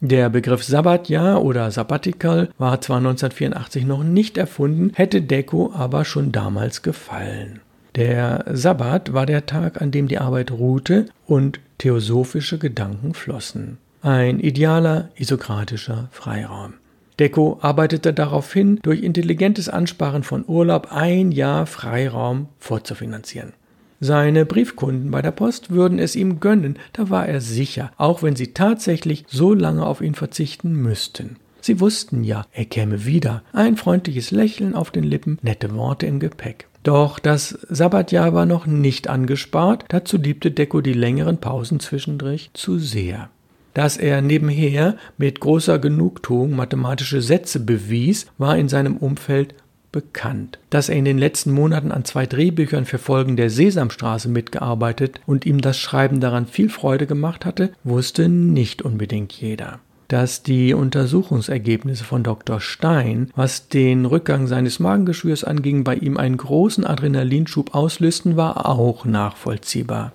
Der 0.00 0.30
Begriff 0.30 0.64
Sabbatjahr 0.64 1.44
oder 1.44 1.70
Sabbatical 1.70 2.48
war 2.56 2.80
zwar 2.80 2.96
1984 2.96 3.84
noch 3.84 4.04
nicht 4.04 4.38
erfunden, 4.38 4.92
hätte 4.94 5.20
Deko 5.20 5.70
aber 5.74 6.06
schon 6.06 6.32
damals 6.32 6.80
gefallen. 6.80 7.60
Der 7.94 8.46
Sabbat 8.50 9.12
war 9.12 9.26
der 9.26 9.44
Tag, 9.44 9.82
an 9.82 9.90
dem 9.90 10.08
die 10.08 10.18
Arbeit 10.18 10.50
ruhte 10.50 11.06
und 11.26 11.60
theosophische 11.76 12.58
Gedanken 12.58 13.12
flossen. 13.12 13.76
Ein 14.00 14.40
idealer 14.40 15.10
isokratischer 15.16 16.08
Freiraum. 16.10 16.74
Deco 17.18 17.58
arbeitete 17.60 18.14
darauf 18.14 18.52
hin, 18.52 18.78
durch 18.82 19.02
intelligentes 19.02 19.68
Ansparen 19.68 20.22
von 20.22 20.44
Urlaub 20.46 20.88
ein 20.92 21.32
Jahr 21.32 21.66
Freiraum 21.66 22.48
vorzufinanzieren. 22.58 23.52
Seine 24.00 24.46
Briefkunden 24.46 25.10
bei 25.10 25.22
der 25.22 25.32
Post 25.32 25.70
würden 25.70 25.98
es 25.98 26.14
ihm 26.14 26.38
gönnen, 26.38 26.78
da 26.92 27.10
war 27.10 27.26
er 27.26 27.40
sicher, 27.40 27.90
auch 27.96 28.22
wenn 28.22 28.36
sie 28.36 28.54
tatsächlich 28.54 29.24
so 29.26 29.52
lange 29.54 29.84
auf 29.84 30.00
ihn 30.00 30.14
verzichten 30.14 30.72
müssten. 30.72 31.36
Sie 31.60 31.80
wussten 31.80 32.22
ja, 32.22 32.46
er 32.52 32.64
käme 32.64 33.04
wieder, 33.04 33.42
ein 33.52 33.76
freundliches 33.76 34.30
Lächeln 34.30 34.76
auf 34.76 34.92
den 34.92 35.02
Lippen, 35.02 35.38
nette 35.42 35.74
Worte 35.74 36.06
im 36.06 36.20
Gepäck. 36.20 36.68
Doch 36.84 37.18
das 37.18 37.58
Sabbatjahr 37.68 38.32
war 38.32 38.46
noch 38.46 38.66
nicht 38.66 39.08
angespart, 39.08 39.84
dazu 39.88 40.16
liebte 40.16 40.52
Deco 40.52 40.80
die 40.80 40.92
längeren 40.92 41.38
Pausen 41.38 41.80
zwischendurch 41.80 42.50
zu 42.54 42.78
sehr 42.78 43.30
dass 43.78 43.96
er 43.96 44.22
nebenher 44.22 44.96
mit 45.18 45.38
großer 45.38 45.78
Genugtuung 45.78 46.56
mathematische 46.56 47.22
Sätze 47.22 47.60
bewies, 47.60 48.26
war 48.36 48.58
in 48.58 48.68
seinem 48.68 48.96
Umfeld 48.96 49.54
bekannt. 49.92 50.58
Dass 50.68 50.88
er 50.88 50.96
in 50.96 51.04
den 51.04 51.16
letzten 51.16 51.52
Monaten 51.52 51.92
an 51.92 52.04
zwei 52.04 52.26
Drehbüchern 52.26 52.86
für 52.86 52.98
Folgen 52.98 53.36
der 53.36 53.50
Sesamstraße 53.50 54.28
mitgearbeitet 54.30 55.20
und 55.26 55.46
ihm 55.46 55.60
das 55.60 55.78
Schreiben 55.78 56.18
daran 56.18 56.46
viel 56.46 56.70
Freude 56.70 57.06
gemacht 57.06 57.44
hatte, 57.44 57.70
wusste 57.84 58.28
nicht 58.28 58.82
unbedingt 58.82 59.32
jeder. 59.34 59.78
Dass 60.08 60.42
die 60.42 60.74
Untersuchungsergebnisse 60.74 62.02
von 62.02 62.24
Dr. 62.24 62.60
Stein, 62.60 63.30
was 63.36 63.68
den 63.68 64.06
Rückgang 64.06 64.48
seines 64.48 64.80
Magengeschwürs 64.80 65.44
anging, 65.44 65.84
bei 65.84 65.94
ihm 65.94 66.16
einen 66.16 66.36
großen 66.36 66.84
Adrenalinschub 66.84 67.76
auslösten, 67.76 68.36
war 68.36 68.68
auch 68.68 69.04
nachvollziehbar. 69.04 70.10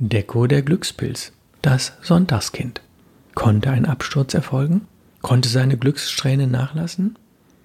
Deko 0.00 0.48
der 0.48 0.62
Glückspilz, 0.62 1.30
das 1.62 1.92
Sonntagskind. 2.02 2.80
Konnte 3.34 3.70
ein 3.70 3.86
Absturz 3.86 4.34
erfolgen? 4.34 4.82
Konnte 5.22 5.48
seine 5.48 5.76
Glückssträhne 5.76 6.46
nachlassen? 6.46 7.16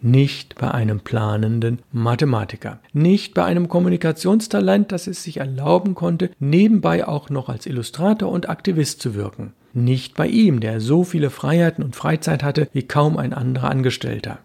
Nicht 0.02 0.56
bei 0.56 0.72
einem 0.72 1.02
planenden 1.02 1.80
Mathematiker, 1.92 2.80
nicht 2.94 3.34
bei 3.34 3.44
einem 3.44 3.68
Kommunikationstalent, 3.68 4.94
das 4.94 5.08
es 5.08 5.24
sich 5.24 5.38
erlauben 5.38 5.94
konnte, 5.94 6.32
nebenbei 6.40 7.06
auch 7.06 7.30
noch 7.30 7.50
als 7.50 7.66
Illustrator 7.66 8.32
und 8.32 8.48
Aktivist 8.48 9.02
zu 9.02 9.14
wirken. 9.14 9.52
Nicht 9.74 10.16
bei 10.16 10.28
ihm, 10.28 10.62
der 10.62 10.80
so 10.80 11.04
viele 11.04 11.30
Freiheiten 11.30 11.84
und 11.84 11.98
Freizeit 11.98 12.44
hatte 12.44 12.70
wie 12.72 12.84
kaum 12.84 13.18
ein 13.18 13.34
anderer 13.34 13.70
Angestellter. 13.70 14.40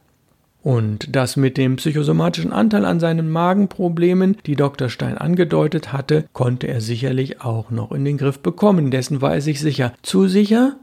Und 0.65 1.15
das 1.15 1.37
mit 1.37 1.57
dem 1.57 1.77
psychosomatischen 1.77 2.53
Anteil 2.53 2.85
an 2.85 2.99
seinen 2.99 3.31
Magenproblemen, 3.31 4.39
die 4.47 4.57
Dr. 4.57 4.89
Stein 4.89 5.19
angedeutet 5.19 5.93
hatte, 5.93 6.25
konnte 6.33 6.69
er 6.69 6.81
sicherlich 6.81 7.43
auch 7.43 7.71
noch 7.71 7.93
in 7.93 8.05
den 8.05 8.17
Griff 8.17 8.39
bekommen. 8.41 8.91
Dessen 8.91 9.21
war 9.21 9.35
er 9.35 9.41
sich 9.43 9.61
sicher. 9.61 9.93
Zu 10.03 10.27
sicher? 10.27 10.77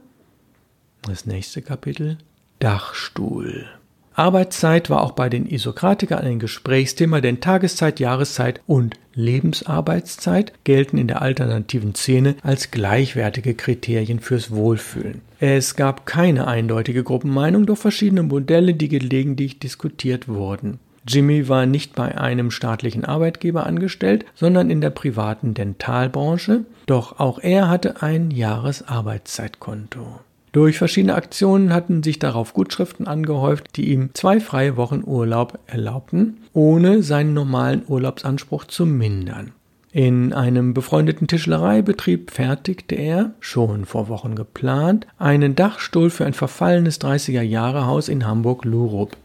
Das 1.02 1.26
nächste 1.26 1.62
Kapitel 1.62 2.18
Dachstuhl. 2.60 3.66
Arbeitszeit 4.14 4.88
war 4.88 5.02
auch 5.02 5.12
bei 5.12 5.28
den 5.28 5.46
Isokratikern 5.46 6.20
ein 6.20 6.38
Gesprächsthema, 6.38 7.20
denn 7.20 7.40
Tageszeit, 7.40 7.98
Jahreszeit 7.98 8.60
und 8.68 8.94
Lebensarbeitszeit 9.14 10.52
gelten 10.62 10.98
in 10.98 11.08
der 11.08 11.22
alternativen 11.22 11.96
Szene 11.96 12.36
als 12.42 12.70
gleichwertige 12.70 13.54
Kriterien 13.54 14.20
fürs 14.20 14.52
Wohlfühlen. 14.52 15.22
Es 15.40 15.74
gab 15.74 16.06
keine 16.06 16.46
eindeutige 16.46 17.02
Gruppenmeinung, 17.02 17.66
doch 17.66 17.78
verschiedene 17.78 18.22
Modelle, 18.22 18.74
die 18.74 18.88
gelegentlich 18.88 19.58
diskutiert 19.58 20.28
wurden. 20.28 20.78
Jimmy 21.08 21.48
war 21.48 21.66
nicht 21.66 21.96
bei 21.96 22.16
einem 22.16 22.52
staatlichen 22.52 23.04
Arbeitgeber 23.04 23.66
angestellt, 23.66 24.24
sondern 24.36 24.70
in 24.70 24.80
der 24.80 24.90
privaten 24.90 25.52
Dentalbranche, 25.52 26.64
doch 26.86 27.18
auch 27.18 27.40
er 27.40 27.68
hatte 27.68 28.02
ein 28.02 28.30
Jahresarbeitszeitkonto. 28.30 30.20
Durch 30.52 30.76
verschiedene 30.76 31.14
Aktionen 31.14 31.72
hatten 31.72 32.02
sich 32.02 32.18
darauf 32.18 32.52
Gutschriften 32.52 33.06
angehäuft, 33.06 33.76
die 33.76 33.90
ihm 33.90 34.10
zwei 34.12 34.38
freie 34.38 34.76
Wochen 34.76 35.02
Urlaub 35.04 35.58
erlaubten, 35.66 36.42
ohne 36.52 37.02
seinen 37.02 37.32
normalen 37.32 37.82
Urlaubsanspruch 37.86 38.64
zu 38.66 38.84
mindern. 38.84 39.52
In 39.92 40.32
einem 40.32 40.74
befreundeten 40.74 41.26
Tischlereibetrieb 41.26 42.30
fertigte 42.30 42.94
er, 42.94 43.32
schon 43.40 43.86
vor 43.86 44.08
Wochen 44.08 44.34
geplant, 44.34 45.06
einen 45.18 45.54
Dachstuhl 45.54 46.10
für 46.10 46.26
ein 46.26 46.32
verfallenes 46.34 47.00
30er-Jahre-Haus 47.00 48.08
in 48.08 48.26
Hamburg-Lurup. 48.26 49.16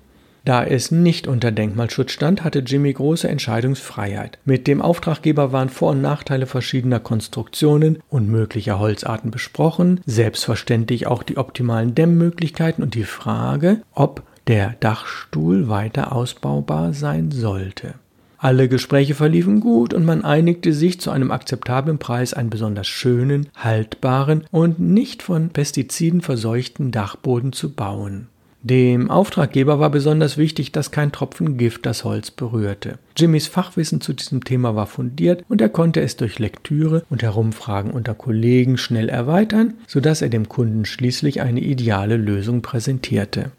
Da 0.47 0.63
es 0.63 0.91
nicht 0.91 1.27
unter 1.27 1.51
Denkmalschutz 1.51 2.13
stand, 2.13 2.45
hatte 2.45 2.59
Jimmy 2.59 2.93
große 2.93 3.27
Entscheidungsfreiheit. 3.27 4.39
Mit 4.45 4.65
dem 4.65 4.81
Auftraggeber 4.81 5.51
waren 5.51 5.67
Vor- 5.67 5.91
und 5.91 6.01
Nachteile 6.01 6.45
verschiedener 6.45 7.01
Konstruktionen 7.01 7.99
und 8.07 8.29
möglicher 8.29 8.79
Holzarten 8.79 9.29
besprochen, 9.29 9.99
selbstverständlich 10.05 11.05
auch 11.05 11.23
die 11.23 11.35
optimalen 11.35 11.95
Dämmmöglichkeiten 11.95 12.81
und 12.81 12.95
die 12.95 13.03
Frage, 13.03 13.81
ob 13.93 14.23
der 14.47 14.75
Dachstuhl 14.79 15.67
weiter 15.67 16.13
ausbaubar 16.13 16.93
sein 16.93 17.31
sollte. 17.31 17.95
Alle 18.37 18.69
Gespräche 18.69 19.15
verliefen 19.15 19.59
gut 19.59 19.93
und 19.93 20.05
man 20.05 20.23
einigte 20.23 20.71
sich 20.71 21.01
zu 21.01 21.11
einem 21.11 21.31
akzeptablen 21.31 21.97
Preis 21.97 22.33
einen 22.33 22.49
besonders 22.49 22.87
schönen, 22.87 23.49
haltbaren 23.57 24.45
und 24.51 24.79
nicht 24.79 25.23
von 25.23 25.49
Pestiziden 25.49 26.21
verseuchten 26.21 26.91
Dachboden 26.91 27.51
zu 27.51 27.73
bauen. 27.73 28.29
Dem 28.69 29.09
Auftraggeber 29.09 29.79
war 29.79 29.89
besonders 29.89 30.37
wichtig, 30.37 30.73
dass 30.73 30.91
kein 30.91 31.13
Tropfen 31.13 31.57
Gift 31.57 31.85
das 31.85 32.03
Holz 32.03 32.31
berührte. 32.31 32.99
Jimmys 33.15 33.47
Fachwissen 33.47 34.01
zu 34.01 34.11
diesem 34.11 34.43
Thema 34.43 34.75
war 34.75 34.87
fundiert 34.87 35.45
und 35.47 35.61
er 35.61 35.69
konnte 35.69 36.01
es 36.01 36.17
durch 36.17 36.37
Lektüre 36.37 37.05
und 37.09 37.23
Herumfragen 37.23 37.91
unter 37.91 38.13
Kollegen 38.13 38.77
schnell 38.77 39.07
erweitern, 39.07 39.75
sodass 39.87 40.21
er 40.21 40.27
dem 40.27 40.49
Kunden 40.49 40.83
schließlich 40.83 41.39
eine 41.39 41.61
ideale 41.61 42.17
Lösung 42.17 42.61
präsentierte. 42.61 43.51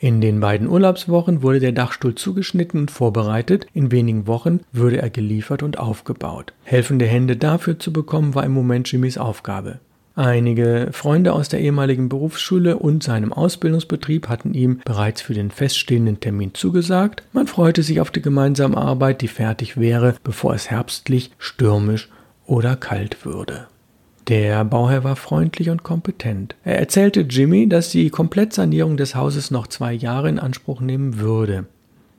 In 0.00 0.20
den 0.20 0.40
beiden 0.40 0.66
Urlaubswochen 0.66 1.42
wurde 1.42 1.60
der 1.60 1.72
Dachstuhl 1.72 2.16
zugeschnitten 2.16 2.80
und 2.80 2.90
vorbereitet, 2.90 3.68
in 3.74 3.92
wenigen 3.92 4.26
Wochen 4.26 4.58
würde 4.72 5.00
er 5.00 5.08
geliefert 5.08 5.62
und 5.62 5.78
aufgebaut. 5.78 6.52
Helfende 6.64 7.06
Hände 7.06 7.36
dafür 7.36 7.78
zu 7.78 7.92
bekommen, 7.92 8.34
war 8.34 8.42
im 8.42 8.52
Moment 8.52 8.90
Jimmys 8.90 9.18
Aufgabe. 9.18 9.78
Einige 10.18 10.88
Freunde 10.92 11.34
aus 11.34 11.50
der 11.50 11.60
ehemaligen 11.60 12.08
Berufsschule 12.08 12.78
und 12.78 13.02
seinem 13.02 13.34
Ausbildungsbetrieb 13.34 14.30
hatten 14.30 14.54
ihm 14.54 14.80
bereits 14.82 15.20
für 15.20 15.34
den 15.34 15.50
feststehenden 15.50 16.20
Termin 16.20 16.54
zugesagt. 16.54 17.22
Man 17.34 17.46
freute 17.46 17.82
sich 17.82 18.00
auf 18.00 18.10
die 18.10 18.22
gemeinsame 18.22 18.78
Arbeit, 18.78 19.20
die 19.20 19.28
fertig 19.28 19.78
wäre, 19.78 20.14
bevor 20.24 20.54
es 20.54 20.70
herbstlich, 20.70 21.32
stürmisch 21.38 22.08
oder 22.46 22.76
kalt 22.76 23.26
würde. 23.26 23.66
Der 24.28 24.64
Bauherr 24.64 25.04
war 25.04 25.16
freundlich 25.16 25.68
und 25.68 25.82
kompetent. 25.82 26.56
Er 26.64 26.78
erzählte 26.78 27.20
Jimmy, 27.20 27.68
dass 27.68 27.90
die 27.90 28.08
Komplettsanierung 28.08 28.96
des 28.96 29.14
Hauses 29.14 29.50
noch 29.50 29.66
zwei 29.66 29.92
Jahre 29.92 30.30
in 30.30 30.38
Anspruch 30.38 30.80
nehmen 30.80 31.20
würde. 31.20 31.66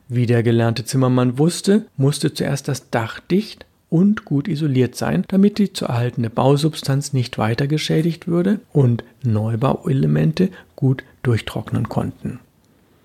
Wie 0.08 0.28
der 0.28 0.44
gelernte 0.44 0.86
Zimmermann 0.86 1.40
wusste, 1.40 1.88
musste 1.98 2.34
zuerst 2.34 2.68
das 2.68 2.92
Dach 2.92 3.20
dicht, 3.20 3.66
und 3.90 4.26
gut 4.26 4.48
isoliert 4.48 4.96
sein, 4.96 5.24
damit 5.28 5.58
die 5.58 5.74
zu 5.74 5.86
erhaltene 5.86 6.30
Bausubstanz 6.30 7.14
nicht 7.14 7.38
weiter 7.38 7.68
geschädigt 7.68 8.28
würde 8.28 8.60
und 8.74 9.04
Neubauelemente 9.24 10.50
gut 10.76 11.04
durchtrocknen 11.24 11.90
konnten. 11.90 12.40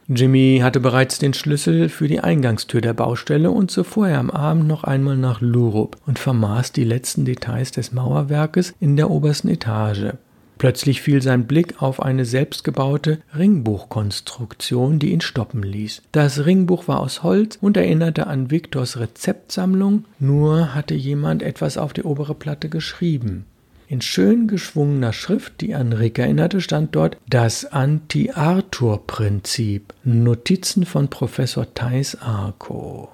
Jimmy 0.09 0.61
hatte 0.63 0.81
bereits 0.81 1.19
den 1.19 1.33
Schlüssel 1.33 1.89
für 1.89 2.09
die 2.09 2.21
Eingangstür 2.21 2.81
der 2.81 2.93
Baustelle 2.93 3.51
und 3.51 3.71
so 3.71 3.85
fuhr 3.85 4.09
er 4.09 4.19
am 4.19 4.31
Abend 4.31 4.67
noch 4.67 4.85
einmal 4.85 5.17
nach 5.17 5.41
Lurup 5.41 5.97
und 6.07 6.19
vermaß 6.19 6.73
die 6.73 6.85
letzten 6.85 7.25
Details 7.25 7.71
des 7.71 7.93
Mauerwerkes 7.93 8.75
in 8.81 8.97
der 8.97 9.11
obersten 9.11 9.49
Etage. 9.49 10.15
Plötzlich 10.63 11.03
fiel 11.03 11.21
sein 11.21 11.49
Blick 11.49 11.83
auf 11.83 12.01
eine 12.01 12.25
selbstgebaute 12.25 13.19
Ringbuchkonstruktion, 13.37 15.01
die 15.01 15.11
ihn 15.11 15.21
stoppen 15.21 15.65
ließ. 15.65 16.03
Das 16.13 16.47
Ringbuch 16.47 16.87
war 16.87 17.01
aus 17.01 17.25
Holz 17.25 17.59
und 17.61 17.77
erinnerte 17.77 18.29
an 18.29 18.53
Viktors 18.53 19.01
Rezeptsammlung, 19.01 20.05
nur 20.21 20.73
hatte 20.73 20.95
jemand 20.95 21.43
etwas 21.43 21.79
auf 21.79 21.93
die 21.93 22.05
obere 22.05 22.37
Platte 22.37 22.69
geschrieben. 22.69 23.47
In 23.89 24.03
schön 24.03 24.47
geschwungener 24.47 25.13
Schrift, 25.13 25.61
die 25.63 25.75
an 25.75 25.93
Rick 25.93 26.21
erinnerte, 26.21 26.61
stand 26.61 26.95
dort 26.95 27.17
das 27.29 27.65
Anti-Arthur-Prinzip. 27.65 29.93
Notizen 30.05 30.87
von 30.87 31.09
Professor 31.09 31.75
Thais 31.75 32.17
Arco. 32.21 33.09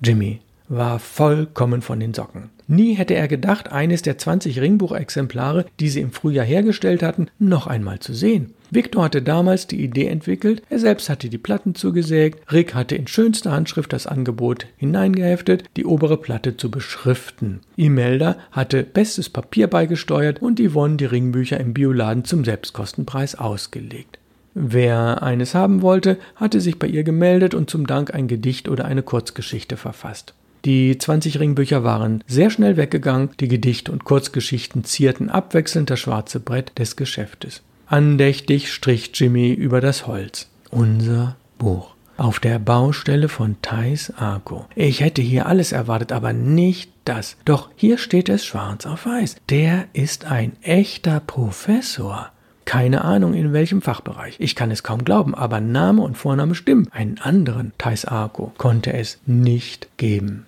Jimmy 0.00 0.40
war 0.70 1.00
vollkommen 1.00 1.82
von 1.82 2.00
den 2.00 2.14
Socken. 2.14 2.48
Nie 2.68 2.94
hätte 2.94 3.14
er 3.14 3.26
gedacht, 3.26 3.72
eines 3.72 4.02
der 4.02 4.16
20 4.16 4.60
Ringbuchexemplare, 4.60 5.66
die 5.80 5.88
sie 5.88 6.00
im 6.00 6.12
Frühjahr 6.12 6.46
hergestellt 6.46 7.02
hatten, 7.02 7.26
noch 7.40 7.66
einmal 7.66 7.98
zu 7.98 8.14
sehen. 8.14 8.54
Victor 8.70 9.02
hatte 9.02 9.20
damals 9.20 9.66
die 9.66 9.82
Idee 9.82 10.06
entwickelt, 10.06 10.62
er 10.70 10.78
selbst 10.78 11.08
hatte 11.08 11.28
die 11.28 11.38
Platten 11.38 11.74
zugesägt, 11.74 12.52
Rick 12.52 12.74
hatte 12.76 12.94
in 12.94 13.08
schönster 13.08 13.50
Handschrift 13.50 13.92
das 13.92 14.06
Angebot 14.06 14.66
hineingeheftet, 14.76 15.64
die 15.76 15.84
obere 15.84 16.16
Platte 16.16 16.56
zu 16.56 16.70
beschriften. 16.70 17.60
Imelda 17.74 18.36
hatte 18.52 18.84
bestes 18.84 19.28
Papier 19.28 19.66
beigesteuert 19.66 20.40
und 20.40 20.60
Yvonne 20.60 20.96
die 20.96 21.06
Ringbücher 21.06 21.58
im 21.58 21.74
Bioladen 21.74 22.24
zum 22.24 22.44
Selbstkostenpreis 22.44 23.34
ausgelegt. 23.34 24.20
Wer 24.54 25.24
eines 25.24 25.56
haben 25.56 25.82
wollte, 25.82 26.18
hatte 26.36 26.60
sich 26.60 26.78
bei 26.78 26.86
ihr 26.86 27.02
gemeldet 27.02 27.54
und 27.54 27.70
zum 27.70 27.88
Dank 27.88 28.14
ein 28.14 28.28
Gedicht 28.28 28.68
oder 28.68 28.84
eine 28.84 29.02
Kurzgeschichte 29.02 29.76
verfasst. 29.76 30.34
Die 30.64 30.98
20 30.98 31.40
Ringbücher 31.40 31.84
waren 31.84 32.22
sehr 32.26 32.50
schnell 32.50 32.76
weggegangen, 32.76 33.30
die 33.40 33.48
Gedichte 33.48 33.92
und 33.92 34.04
Kurzgeschichten 34.04 34.84
zierten 34.84 35.30
abwechselnd 35.30 35.88
das 35.88 36.00
schwarze 36.00 36.40
Brett 36.40 36.78
des 36.78 36.96
Geschäftes. 36.96 37.62
Andächtig 37.86 38.72
strich 38.72 39.10
Jimmy 39.14 39.52
über 39.52 39.80
das 39.80 40.06
Holz. 40.06 40.48
Unser 40.70 41.36
Buch. 41.58 41.94
Auf 42.18 42.38
der 42.38 42.58
Baustelle 42.58 43.30
von 43.30 43.56
Thais 43.62 44.12
Arco. 44.16 44.66
Ich 44.74 45.00
hätte 45.00 45.22
hier 45.22 45.46
alles 45.46 45.72
erwartet, 45.72 46.12
aber 46.12 46.34
nicht 46.34 46.92
das. 47.06 47.36
Doch 47.46 47.70
hier 47.76 47.96
steht 47.96 48.28
es 48.28 48.44
schwarz 48.44 48.84
auf 48.84 49.06
weiß. 49.06 49.36
Der 49.48 49.86
ist 49.94 50.26
ein 50.26 50.52
echter 50.60 51.20
Professor. 51.20 52.30
Keine 52.66 53.02
Ahnung 53.02 53.32
in 53.34 53.54
welchem 53.54 53.80
Fachbereich. 53.80 54.36
Ich 54.38 54.54
kann 54.54 54.70
es 54.70 54.82
kaum 54.82 55.02
glauben, 55.02 55.34
aber 55.34 55.60
Name 55.60 56.02
und 56.02 56.18
Vorname 56.18 56.54
stimmen. 56.54 56.88
Einen 56.92 57.18
anderen 57.18 57.72
Thais 57.78 58.04
Arco 58.04 58.52
konnte 58.58 58.92
es 58.92 59.18
nicht 59.26 59.88
geben. 59.96 60.46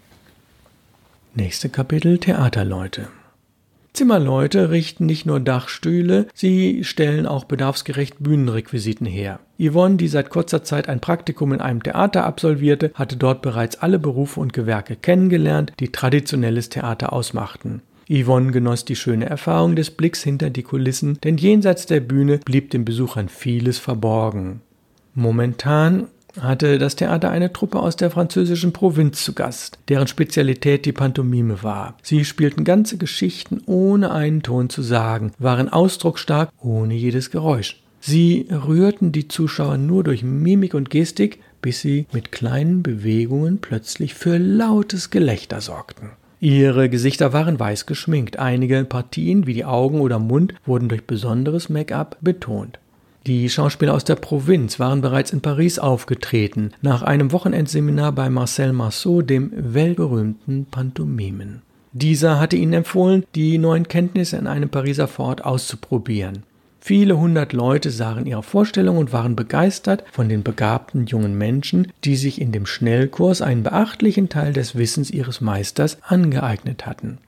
Nächste 1.35 1.71
Kapitel 1.71 2.19
Theaterleute. 2.19 3.09
Zimmerleute 3.95 4.71
richten 4.71 5.07
nicht 5.07 5.25
nur 5.25 5.41
Dachstühle, 5.41 6.27
sie 6.35 6.85
stellen 6.85 7.27
auch 7.27 7.45
bedarfsgerecht 7.45 8.17
Bühnenrequisiten 8.19 9.07
her. 9.07 9.41
Yvonne, 9.59 9.97
die 9.97 10.09
seit 10.09 10.29
kurzer 10.29 10.63
Zeit 10.63 10.91
ein 10.91 11.01
Praktikum 11.01 11.55
in 11.55 11.63
einem 11.63 11.83
Theater 11.83 12.27
absolvierte, 12.27 12.91
hatte 12.93 13.17
dort 13.17 13.41
bereits 13.41 13.77
alle 13.77 13.99
Berufe 13.99 14.41
und 14.41 14.53
Gewerke 14.53 14.95
kennengelernt, 14.95 15.73
die 15.81 15.91
traditionelles 15.91 16.69
Theater 16.69 17.15
ausmachten. 17.15 17.81
Yvonne 18.11 18.53
genoss 18.53 18.85
die 18.85 18.97
schöne 18.97 19.25
Erfahrung 19.25 19.75
des 19.75 19.91
Blicks 19.91 20.23
hinter 20.23 20.51
die 20.51 20.63
Kulissen, 20.63 21.19
denn 21.25 21.39
jenseits 21.39 21.87
der 21.87 22.01
Bühne 22.01 22.41
blieb 22.45 22.69
den 22.73 22.85
Besuchern 22.85 23.31
vieles 23.31 23.79
verborgen. 23.79 24.61
Momentan 25.15 26.09
hatte 26.41 26.79
das 26.79 26.97
Theater 26.97 27.31
eine 27.31 27.53
Truppe 27.53 27.81
aus 27.81 27.97
der 27.97 28.11
französischen 28.11 28.73
Provinz 28.73 29.25
zu 29.25 29.33
Gast, 29.33 29.79
deren 29.89 30.07
Spezialität 30.07 30.87
die 30.87 30.93
Pantomime 30.93 31.63
war. 31.63 31.97
Sie 32.03 32.25
spielten 32.25 32.65
ganze 32.65 32.97
Geschichten 32.97 33.61
ohne 33.67 34.11
einen 34.13 34.43
Ton 34.43 34.71
zu 34.71 34.83
sagen, 34.83 35.33
waren 35.39 35.69
ausdrucksstark 35.69 36.51
ohne 36.61 36.95
jedes 36.95 37.31
Geräusch. 37.31 37.83
Sie 38.01 38.49
rührten 38.51 39.13
die 39.13 39.29
Zuschauer 39.29 39.77
nur 39.77 40.03
durch 40.03 40.25
Mimik 40.25 40.75
und 40.75 40.91
Gestik, 40.91 41.39
bis 41.61 41.81
sie 41.81 42.07
mit 42.13 42.33
kleinen 42.33 42.83
Bewegungen 42.83 43.59
plötzlich 43.59 44.15
für 44.15 44.39
lautes 44.39 45.11
Gelächter 45.11 45.61
sorgten. 45.61 46.11
Ihre 46.41 46.89
Gesichter 46.89 47.33
waren 47.33 47.61
weiß 47.61 47.87
geschminkt, 47.87 48.41
einige 48.41 48.85
Partien 48.85 49.47
wie 49.47 49.55
die 49.55 49.65
Augen 49.65 50.01
oder 50.01 50.19
Mund 50.19 50.55
wurden 50.67 50.89
durch 50.89 51.05
besonderes 51.05 51.69
Make-up 51.69 52.17
betont. 52.21 52.81
Die 53.27 53.49
Schauspieler 53.49 53.95
aus 53.95 54.03
der 54.03 54.17
Provinz 54.17 54.81
waren 54.81 55.01
bereits 55.01 55.33
in 55.33 55.43
Paris 55.43 55.79
aufgetreten, 55.79 56.73
nach 56.81 57.03
einem 57.03 57.31
Wochenendseminar 57.31 58.11
bei 58.11 58.29
Marcel 58.29 58.73
Marceau, 58.73 59.23
dem 59.23 59.53
weltberühmten 59.55 60.67
Pantomimen. 60.69 61.63
Dieser 61.93 62.41
hatte 62.41 62.57
ihnen 62.57 62.73
empfohlen, 62.73 63.25
die 63.37 63.59
neuen 63.59 63.87
Kenntnisse 63.87 64.39
in 64.39 64.49
einem 64.49 64.71
Pariser 64.71 65.07
Fort 65.07 65.45
auszuprobieren. 65.45 66.43
Viele 66.81 67.17
hundert 67.17 67.53
Leute 67.53 67.93
sahen 67.93 68.27
ihre 68.27 68.43
Vorstellung 68.43 68.99
und 68.99 69.13
waren 69.13 69.37
begeistert 69.37 70.03
von 70.11 70.29
den 70.29 70.43
begabten 70.43 71.07
jungen 71.07 71.39
Menschen, 71.39 71.93
die 72.03 72.17
sich 72.17 72.41
in 72.41 72.51
dem 72.51 72.67
Schnellkurs 72.67 73.41
einen 73.41 73.63
beachtlichen 73.63 74.31
Teil 74.31 74.53
des 74.53 74.75
Wissens 74.75 75.13
ihres 75.13 75.41
Meisters 75.41 75.99
angeeignet 76.03 76.87
hatten. 76.87 77.19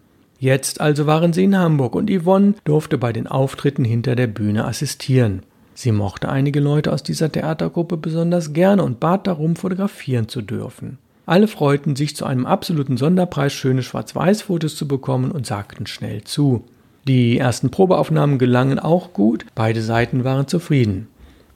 Jetzt 0.40 0.80
also 0.80 1.06
waren 1.06 1.32
sie 1.32 1.44
in 1.44 1.56
Hamburg 1.56 1.94
und 1.94 2.10
Yvonne 2.10 2.54
durfte 2.64 2.98
bei 2.98 3.12
den 3.12 3.28
Auftritten 3.28 3.84
hinter 3.84 4.16
der 4.16 4.26
Bühne 4.26 4.64
assistieren. 4.64 5.44
Sie 5.74 5.92
mochte 5.92 6.28
einige 6.28 6.60
Leute 6.60 6.92
aus 6.92 7.02
dieser 7.02 7.30
Theatergruppe 7.30 7.96
besonders 7.96 8.52
gerne 8.52 8.84
und 8.84 9.00
bat 9.00 9.26
darum, 9.26 9.56
fotografieren 9.56 10.28
zu 10.28 10.40
dürfen. 10.40 10.98
Alle 11.26 11.48
freuten 11.48 11.96
sich, 11.96 12.16
zu 12.16 12.26
einem 12.26 12.46
absoluten 12.46 12.96
Sonderpreis 12.96 13.52
schöne 13.52 13.82
Schwarz-Weiß-Fotos 13.82 14.76
zu 14.76 14.86
bekommen 14.86 15.30
und 15.30 15.46
sagten 15.46 15.86
schnell 15.86 16.22
zu. 16.22 16.64
Die 17.06 17.38
ersten 17.38 17.70
Probeaufnahmen 17.70 18.38
gelangen 18.38 18.78
auch 18.78 19.12
gut, 19.12 19.46
beide 19.54 19.82
Seiten 19.82 20.24
waren 20.24 20.46
zufrieden. 20.48 21.08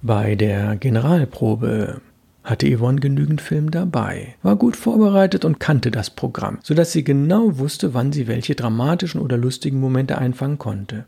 Bei 0.03 0.35
der 0.35 0.77
Generalprobe 0.77 2.01
hatte 2.45 2.75
Yvonne 2.75 3.01
genügend 3.01 3.41
Film 3.41 3.71
dabei, 3.71 4.37
war 4.43 4.57
gut 4.57 4.77
vorbereitet 4.77 5.45
und 5.45 5.61
kannte 5.61 5.91
das 5.91 6.11
Programm, 6.11 6.59
sodass 6.63 6.93
sie 6.93 7.05
genau 7.05 7.59
wusste, 7.59 7.93
wann 7.95 8.13
sie 8.13 8.27
welche 8.27 8.55
dramatischen 8.55 9.21
oder 9.21 9.37
lustigen 9.37 9.81
Momente 9.81 10.19
einfangen 10.19 10.59
konnte. 10.59 11.05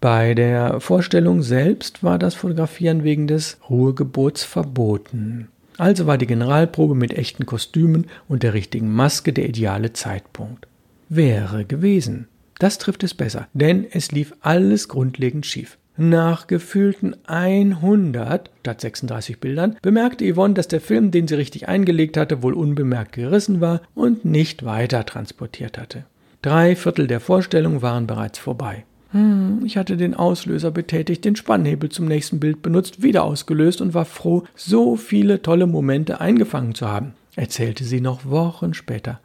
Bei 0.00 0.34
der 0.34 0.80
Vorstellung 0.80 1.42
selbst 1.42 2.02
war 2.02 2.18
das 2.18 2.34
Fotografieren 2.34 3.02
wegen 3.02 3.26
des 3.26 3.58
Ruhegebots 3.68 4.44
verboten. 4.44 5.48
Also 5.78 6.06
war 6.06 6.18
die 6.18 6.26
Generalprobe 6.26 6.94
mit 6.94 7.16
echten 7.16 7.46
Kostümen 7.46 8.06
und 8.28 8.42
der 8.42 8.54
richtigen 8.54 8.92
Maske 8.92 9.32
der 9.32 9.48
ideale 9.48 9.92
Zeitpunkt. 9.92 10.66
Wäre 11.08 11.64
gewesen. 11.64 12.28
Das 12.58 12.78
trifft 12.78 13.04
es 13.04 13.14
besser, 13.14 13.48
denn 13.52 13.86
es 13.90 14.12
lief 14.12 14.34
alles 14.40 14.88
grundlegend 14.88 15.44
schief. 15.44 15.78
Nach 15.98 16.46
gefühlten 16.46 17.16
100 17.26 18.50
statt 18.60 18.80
36 18.82 19.40
Bildern 19.40 19.76
bemerkte 19.80 20.30
Yvonne, 20.30 20.54
dass 20.54 20.68
der 20.68 20.82
Film, 20.82 21.10
den 21.10 21.26
sie 21.26 21.36
richtig 21.36 21.68
eingelegt 21.68 22.18
hatte, 22.18 22.42
wohl 22.42 22.52
unbemerkt 22.52 23.12
gerissen 23.12 23.62
war 23.62 23.80
und 23.94 24.26
nicht 24.26 24.64
weiter 24.64 25.06
transportiert 25.06 25.78
hatte. 25.78 26.04
Drei 26.42 26.76
Viertel 26.76 27.06
der 27.06 27.20
Vorstellung 27.20 27.80
waren 27.80 28.06
bereits 28.06 28.38
vorbei. 28.38 28.84
Hm, 29.12 29.62
ich 29.64 29.76
hatte 29.76 29.96
den 29.96 30.14
Auslöser 30.14 30.70
betätigt, 30.70 31.24
den 31.24 31.36
Spannhebel 31.36 31.90
zum 31.90 32.06
nächsten 32.06 32.40
Bild 32.40 32.62
benutzt, 32.62 33.02
wieder 33.02 33.24
ausgelöst 33.24 33.80
und 33.80 33.94
war 33.94 34.04
froh, 34.04 34.44
so 34.54 34.96
viele 34.96 35.42
tolle 35.42 35.66
Momente 35.66 36.20
eingefangen 36.20 36.74
zu 36.74 36.88
haben, 36.88 37.12
erzählte 37.36 37.84
sie 37.84 38.00
noch 38.00 38.28
Wochen 38.28 38.74
später. 38.74 39.20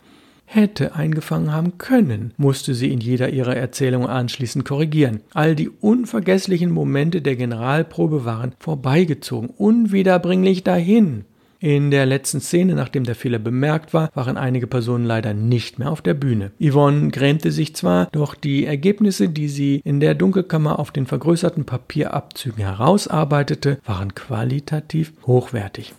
Hätte 0.45 0.95
eingefangen 0.95 1.53
haben 1.53 1.77
können, 1.77 2.33
musste 2.35 2.73
sie 2.73 2.91
in 2.91 2.99
jeder 2.99 3.29
ihrer 3.29 3.55
Erzählungen 3.55 4.09
anschließend 4.09 4.65
korrigieren. 4.65 5.21
All 5.33 5.55
die 5.55 5.69
unvergesslichen 5.69 6.71
Momente 6.71 7.21
der 7.21 7.37
Generalprobe 7.37 8.25
waren 8.25 8.51
vorbeigezogen, 8.59 9.49
unwiederbringlich 9.49 10.65
dahin. 10.65 11.23
In 11.63 11.91
der 11.91 12.07
letzten 12.07 12.41
Szene, 12.41 12.73
nachdem 12.73 13.03
der 13.03 13.13
Fehler 13.13 13.37
bemerkt 13.37 13.93
war, 13.93 14.09
waren 14.15 14.35
einige 14.35 14.65
Personen 14.65 15.05
leider 15.05 15.35
nicht 15.35 15.77
mehr 15.77 15.91
auf 15.91 16.01
der 16.01 16.15
Bühne. 16.15 16.49
Yvonne 16.59 17.11
grämte 17.11 17.51
sich 17.51 17.75
zwar, 17.75 18.07
doch 18.11 18.33
die 18.33 18.65
Ergebnisse, 18.65 19.29
die 19.29 19.47
sie 19.47 19.79
in 19.85 19.99
der 19.99 20.15
Dunkelkammer 20.15 20.79
auf 20.79 20.89
den 20.89 21.05
vergrößerten 21.05 21.65
Papierabzügen 21.65 22.65
herausarbeitete, 22.65 23.77
waren 23.85 24.15
qualitativ 24.15 25.13
hochwertig. 25.27 25.93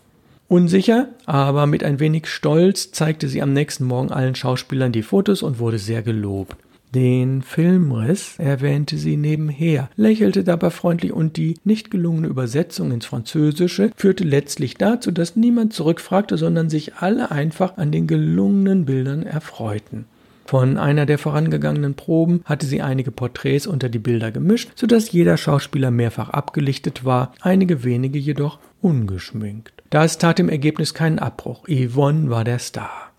Unsicher, 0.49 1.11
aber 1.27 1.69
mit 1.69 1.85
ein 1.85 2.01
wenig 2.01 2.27
Stolz 2.27 2.91
zeigte 2.91 3.29
sie 3.29 3.41
am 3.41 3.53
nächsten 3.53 3.85
Morgen 3.85 4.11
allen 4.11 4.35
Schauspielern 4.35 4.91
die 4.91 5.03
Fotos 5.05 5.45
und 5.45 5.61
wurde 5.61 5.79
sehr 5.79 6.03
gelobt. 6.03 6.57
Den 6.95 7.41
Filmriss 7.41 8.39
erwähnte 8.39 8.99
sie 8.99 9.17
nebenher, 9.17 9.89
lächelte 9.97 10.45
dabei 10.45 10.69
freundlich 10.69 11.13
und 11.13 11.39
die 11.39 11.55
nicht 11.65 11.91
gelungene 11.91 12.27
Übersetzung 12.27 12.93
ins 12.93 13.07
Französische 13.07 13.93
führte 13.97 14.25
letztlich 14.25 14.75
dazu, 14.75 15.11
dass 15.11 15.35
niemand 15.35 15.73
zurückfragte, 15.73 16.37
sondern 16.37 16.69
sich 16.69 16.97
alle 16.97 17.31
einfach 17.31 17.79
an 17.79 17.93
den 17.93 18.07
gelungenen 18.07 18.85
Bildern 18.85 19.23
erfreuten. 19.23 20.05
Von 20.45 20.77
einer 20.77 21.07
der 21.07 21.17
vorangegangenen 21.17 21.95
Proben 21.95 22.43
hatte 22.45 22.67
sie 22.67 22.83
einige 22.83 23.11
Porträts 23.11 23.67
unter 23.67 23.89
die 23.89 23.99
Bilder 23.99 24.31
gemischt, 24.31 24.73
sodass 24.75 25.13
jeder 25.13 25.39
Schauspieler 25.39 25.91
mehrfach 25.91 26.29
abgelichtet 26.29 27.07
war, 27.07 27.33
einige 27.41 27.85
wenige 27.85 28.19
jedoch 28.19 28.59
ungeschminkt. 28.83 29.73
Das 29.89 30.19
tat 30.19 30.41
im 30.41 30.51
Ergebnis 30.51 30.93
keinen 30.93 31.21
Abbruch. 31.21 31.65
Yvonne 31.69 32.29
war 32.29 32.45
der 32.45 32.59
Star. 32.59 33.12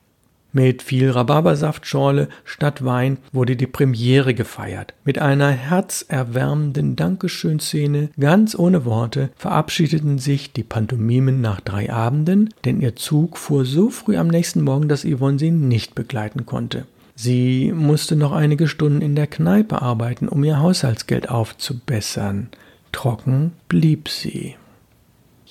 Mit 0.56 0.84
viel 0.84 1.10
Rhabarbersaftschorle 1.10 2.30
statt 2.46 2.86
Wein 2.86 3.18
wurde 3.32 3.56
die 3.56 3.66
Premiere 3.66 4.36
gefeiert. 4.36 4.94
Mit 5.04 5.18
einer 5.18 5.50
herzerwärmenden 5.50 6.96
Dankeschön-Szene, 6.96 8.10
ganz 8.20 8.54
ohne 8.54 8.86
Worte, 8.86 9.32
verabschiedeten 9.36 10.20
sich 10.20 10.54
die 10.54 10.62
Pantomimen 10.62 11.42
nach 11.42 11.60
drei 11.60 11.92
Abenden, 11.92 12.52
denn 12.66 12.82
ihr 12.82 12.96
Zug 12.96 13.40
fuhr 13.40 13.66
so 13.66 13.90
früh 13.90 14.16
am 14.16 14.28
nächsten 14.28 14.62
Morgen, 14.62 14.88
dass 14.88 15.06
Yvonne 15.06 15.40
sie 15.40 15.50
nicht 15.50 15.96
begleiten 15.96 16.46
konnte. 16.46 16.86
Sie 17.16 17.72
musste 17.72 18.16
noch 18.16 18.32
einige 18.32 18.68
Stunden 18.68 19.02
in 19.02 19.16
der 19.16 19.28
Kneipe 19.28 19.82
arbeiten, 19.82 20.28
um 20.28 20.44
ihr 20.44 20.60
Haushaltsgeld 20.60 21.30
aufzubessern. 21.30 22.50
Trocken 22.92 23.54
blieb 23.70 24.08
sie. 24.08 24.56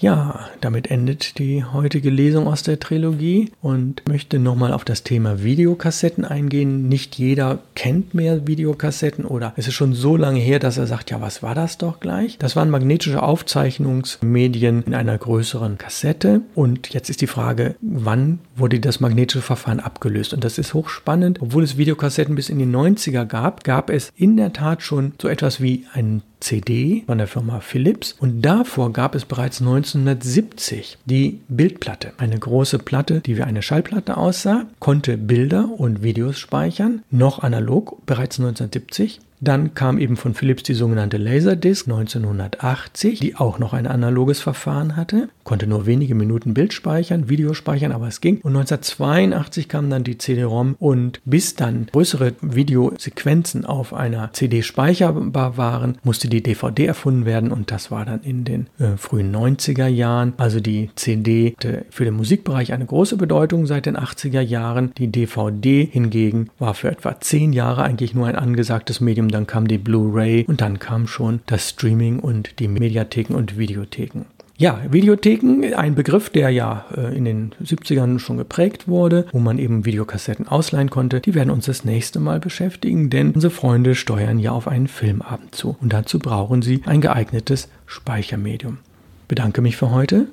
Ja, 0.02 0.48
damit 0.60 0.90
endet 0.90 1.38
die 1.38 1.64
heutige 1.64 2.10
Lesung 2.10 2.48
aus 2.48 2.64
der 2.64 2.80
Trilogie 2.80 3.52
und 3.62 4.02
möchte 4.08 4.40
nochmal 4.40 4.72
auf 4.72 4.84
das 4.84 5.04
Thema 5.04 5.44
Videokassetten 5.44 6.24
eingehen. 6.24 6.88
Nicht 6.88 7.18
jeder 7.18 7.60
kennt 7.76 8.12
mehr 8.12 8.48
Videokassetten 8.48 9.24
oder 9.24 9.52
es 9.56 9.68
ist 9.68 9.74
schon 9.74 9.94
so 9.94 10.16
lange 10.16 10.40
her, 10.40 10.58
dass 10.58 10.76
er 10.76 10.88
sagt, 10.88 11.12
ja, 11.12 11.20
was 11.20 11.44
war 11.44 11.54
das 11.54 11.78
doch 11.78 12.00
gleich? 12.00 12.36
Das 12.38 12.56
waren 12.56 12.68
magnetische 12.68 13.22
Aufzeichnungsmedien 13.22 14.82
in 14.82 14.94
einer 14.94 15.16
größeren 15.16 15.78
Kassette 15.78 16.40
und 16.56 16.92
jetzt 16.92 17.08
ist 17.08 17.20
die 17.20 17.28
Frage, 17.28 17.76
wann 17.80 18.40
wurde 18.56 18.80
das 18.80 18.98
magnetische 18.98 19.40
Verfahren 19.40 19.78
abgelöst? 19.78 20.34
Und 20.34 20.42
das 20.42 20.58
ist 20.58 20.74
hochspannend. 20.74 21.40
Obwohl 21.40 21.62
es 21.62 21.76
Videokassetten 21.76 22.34
bis 22.34 22.48
in 22.48 22.58
die 22.58 22.66
90er 22.66 23.24
gab, 23.24 23.62
gab 23.62 23.88
es 23.88 24.12
in 24.16 24.36
der 24.36 24.52
Tat 24.52 24.82
schon 24.82 25.12
so 25.22 25.28
etwas 25.28 25.60
wie 25.60 25.86
einen 25.92 26.22
CD 26.42 27.04
von 27.06 27.18
der 27.18 27.28
Firma 27.28 27.60
Philips 27.60 28.16
und 28.18 28.42
davor 28.42 28.92
gab 28.92 29.14
es 29.14 29.24
bereits 29.24 29.60
1970 29.60 30.98
die 31.04 31.40
Bildplatte. 31.48 32.12
Eine 32.18 32.38
große 32.38 32.78
Platte, 32.78 33.20
die 33.20 33.36
wie 33.36 33.42
eine 33.42 33.62
Schallplatte 33.62 34.16
aussah, 34.16 34.66
konnte 34.80 35.16
Bilder 35.16 35.68
und 35.76 36.02
Videos 36.02 36.38
speichern, 36.38 37.02
noch 37.10 37.42
analog, 37.42 38.04
bereits 38.06 38.38
1970 38.38 39.20
dann 39.42 39.74
kam 39.74 39.98
eben 39.98 40.16
von 40.16 40.34
Philips 40.34 40.62
die 40.62 40.74
sogenannte 40.74 41.16
Laserdisc 41.16 41.88
1980, 41.88 43.18
die 43.18 43.34
auch 43.34 43.58
noch 43.58 43.72
ein 43.72 43.88
analoges 43.88 44.40
Verfahren 44.40 44.96
hatte, 44.96 45.28
konnte 45.42 45.66
nur 45.66 45.84
wenige 45.84 46.14
Minuten 46.14 46.54
Bild 46.54 46.72
speichern, 46.72 47.28
Video 47.28 47.52
speichern, 47.52 47.90
aber 47.90 48.06
es 48.06 48.20
ging. 48.20 48.36
Und 48.36 48.56
1982 48.56 49.68
kam 49.68 49.90
dann 49.90 50.04
die 50.04 50.16
CD-ROM 50.16 50.76
und 50.78 51.20
bis 51.24 51.56
dann 51.56 51.88
größere 51.90 52.34
Videosequenzen 52.40 53.64
auf 53.64 53.92
einer 53.92 54.32
CD 54.32 54.62
speicherbar 54.62 55.56
waren, 55.56 55.98
musste 56.04 56.28
die 56.28 56.42
DVD 56.42 56.86
erfunden 56.86 57.26
werden 57.26 57.50
und 57.50 57.72
das 57.72 57.90
war 57.90 58.04
dann 58.04 58.20
in 58.20 58.44
den 58.44 58.68
äh, 58.78 58.96
frühen 58.96 59.34
90er 59.34 59.88
Jahren. 59.88 60.34
Also 60.36 60.60
die 60.60 60.90
CD 60.94 61.54
hatte 61.56 61.84
für 61.90 62.04
den 62.04 62.14
Musikbereich 62.14 62.72
eine 62.72 62.86
große 62.86 63.16
Bedeutung 63.16 63.66
seit 63.66 63.86
den 63.86 63.96
80er 63.96 64.40
Jahren. 64.40 64.92
Die 64.98 65.08
DVD 65.08 65.84
hingegen 65.84 66.50
war 66.60 66.74
für 66.74 66.90
etwa 66.92 67.20
zehn 67.20 67.52
Jahre 67.52 67.82
eigentlich 67.82 68.14
nur 68.14 68.28
ein 68.28 68.36
angesagtes 68.36 69.00
Medium 69.00 69.31
dann 69.32 69.46
kam 69.46 69.66
die 69.66 69.78
Blu-ray 69.78 70.44
und 70.46 70.60
dann 70.60 70.78
kam 70.78 71.06
schon 71.06 71.40
das 71.46 71.70
Streaming 71.70 72.20
und 72.20 72.58
die 72.58 72.68
Mediatheken 72.68 73.34
und 73.34 73.58
Videotheken. 73.58 74.26
Ja, 74.58 74.80
Videotheken, 74.88 75.74
ein 75.74 75.96
Begriff, 75.96 76.30
der 76.30 76.50
ja 76.50 76.84
äh, 76.96 77.16
in 77.16 77.24
den 77.24 77.52
70ern 77.64 78.20
schon 78.20 78.36
geprägt 78.36 78.86
wurde, 78.86 79.26
wo 79.32 79.40
man 79.40 79.58
eben 79.58 79.84
Videokassetten 79.84 80.46
ausleihen 80.46 80.88
konnte, 80.88 81.20
die 81.20 81.34
werden 81.34 81.50
uns 81.50 81.66
das 81.66 81.84
nächste 81.84 82.20
Mal 82.20 82.38
beschäftigen, 82.38 83.10
denn 83.10 83.32
unsere 83.32 83.50
Freunde 83.50 83.96
steuern 83.96 84.38
ja 84.38 84.52
auf 84.52 84.68
einen 84.68 84.86
Filmabend 84.86 85.54
zu 85.54 85.76
und 85.80 85.92
dazu 85.92 86.20
brauchen 86.20 86.62
sie 86.62 86.82
ein 86.86 87.00
geeignetes 87.00 87.68
Speichermedium. 87.86 88.78
Bedanke 89.26 89.62
mich 89.62 89.76
für 89.76 89.90
heute. 89.90 90.28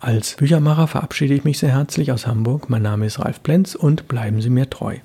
Als 0.00 0.36
Büchermacher 0.36 0.86
verabschiede 0.86 1.34
ich 1.34 1.44
mich 1.44 1.58
sehr 1.58 1.72
herzlich 1.72 2.12
aus 2.12 2.26
Hamburg. 2.26 2.70
Mein 2.70 2.82
Name 2.82 3.04
ist 3.04 3.18
Ralf 3.18 3.42
Plenz 3.42 3.74
und 3.74 4.06
bleiben 4.06 4.40
Sie 4.40 4.48
mir 4.48 4.70
treu. 4.70 4.96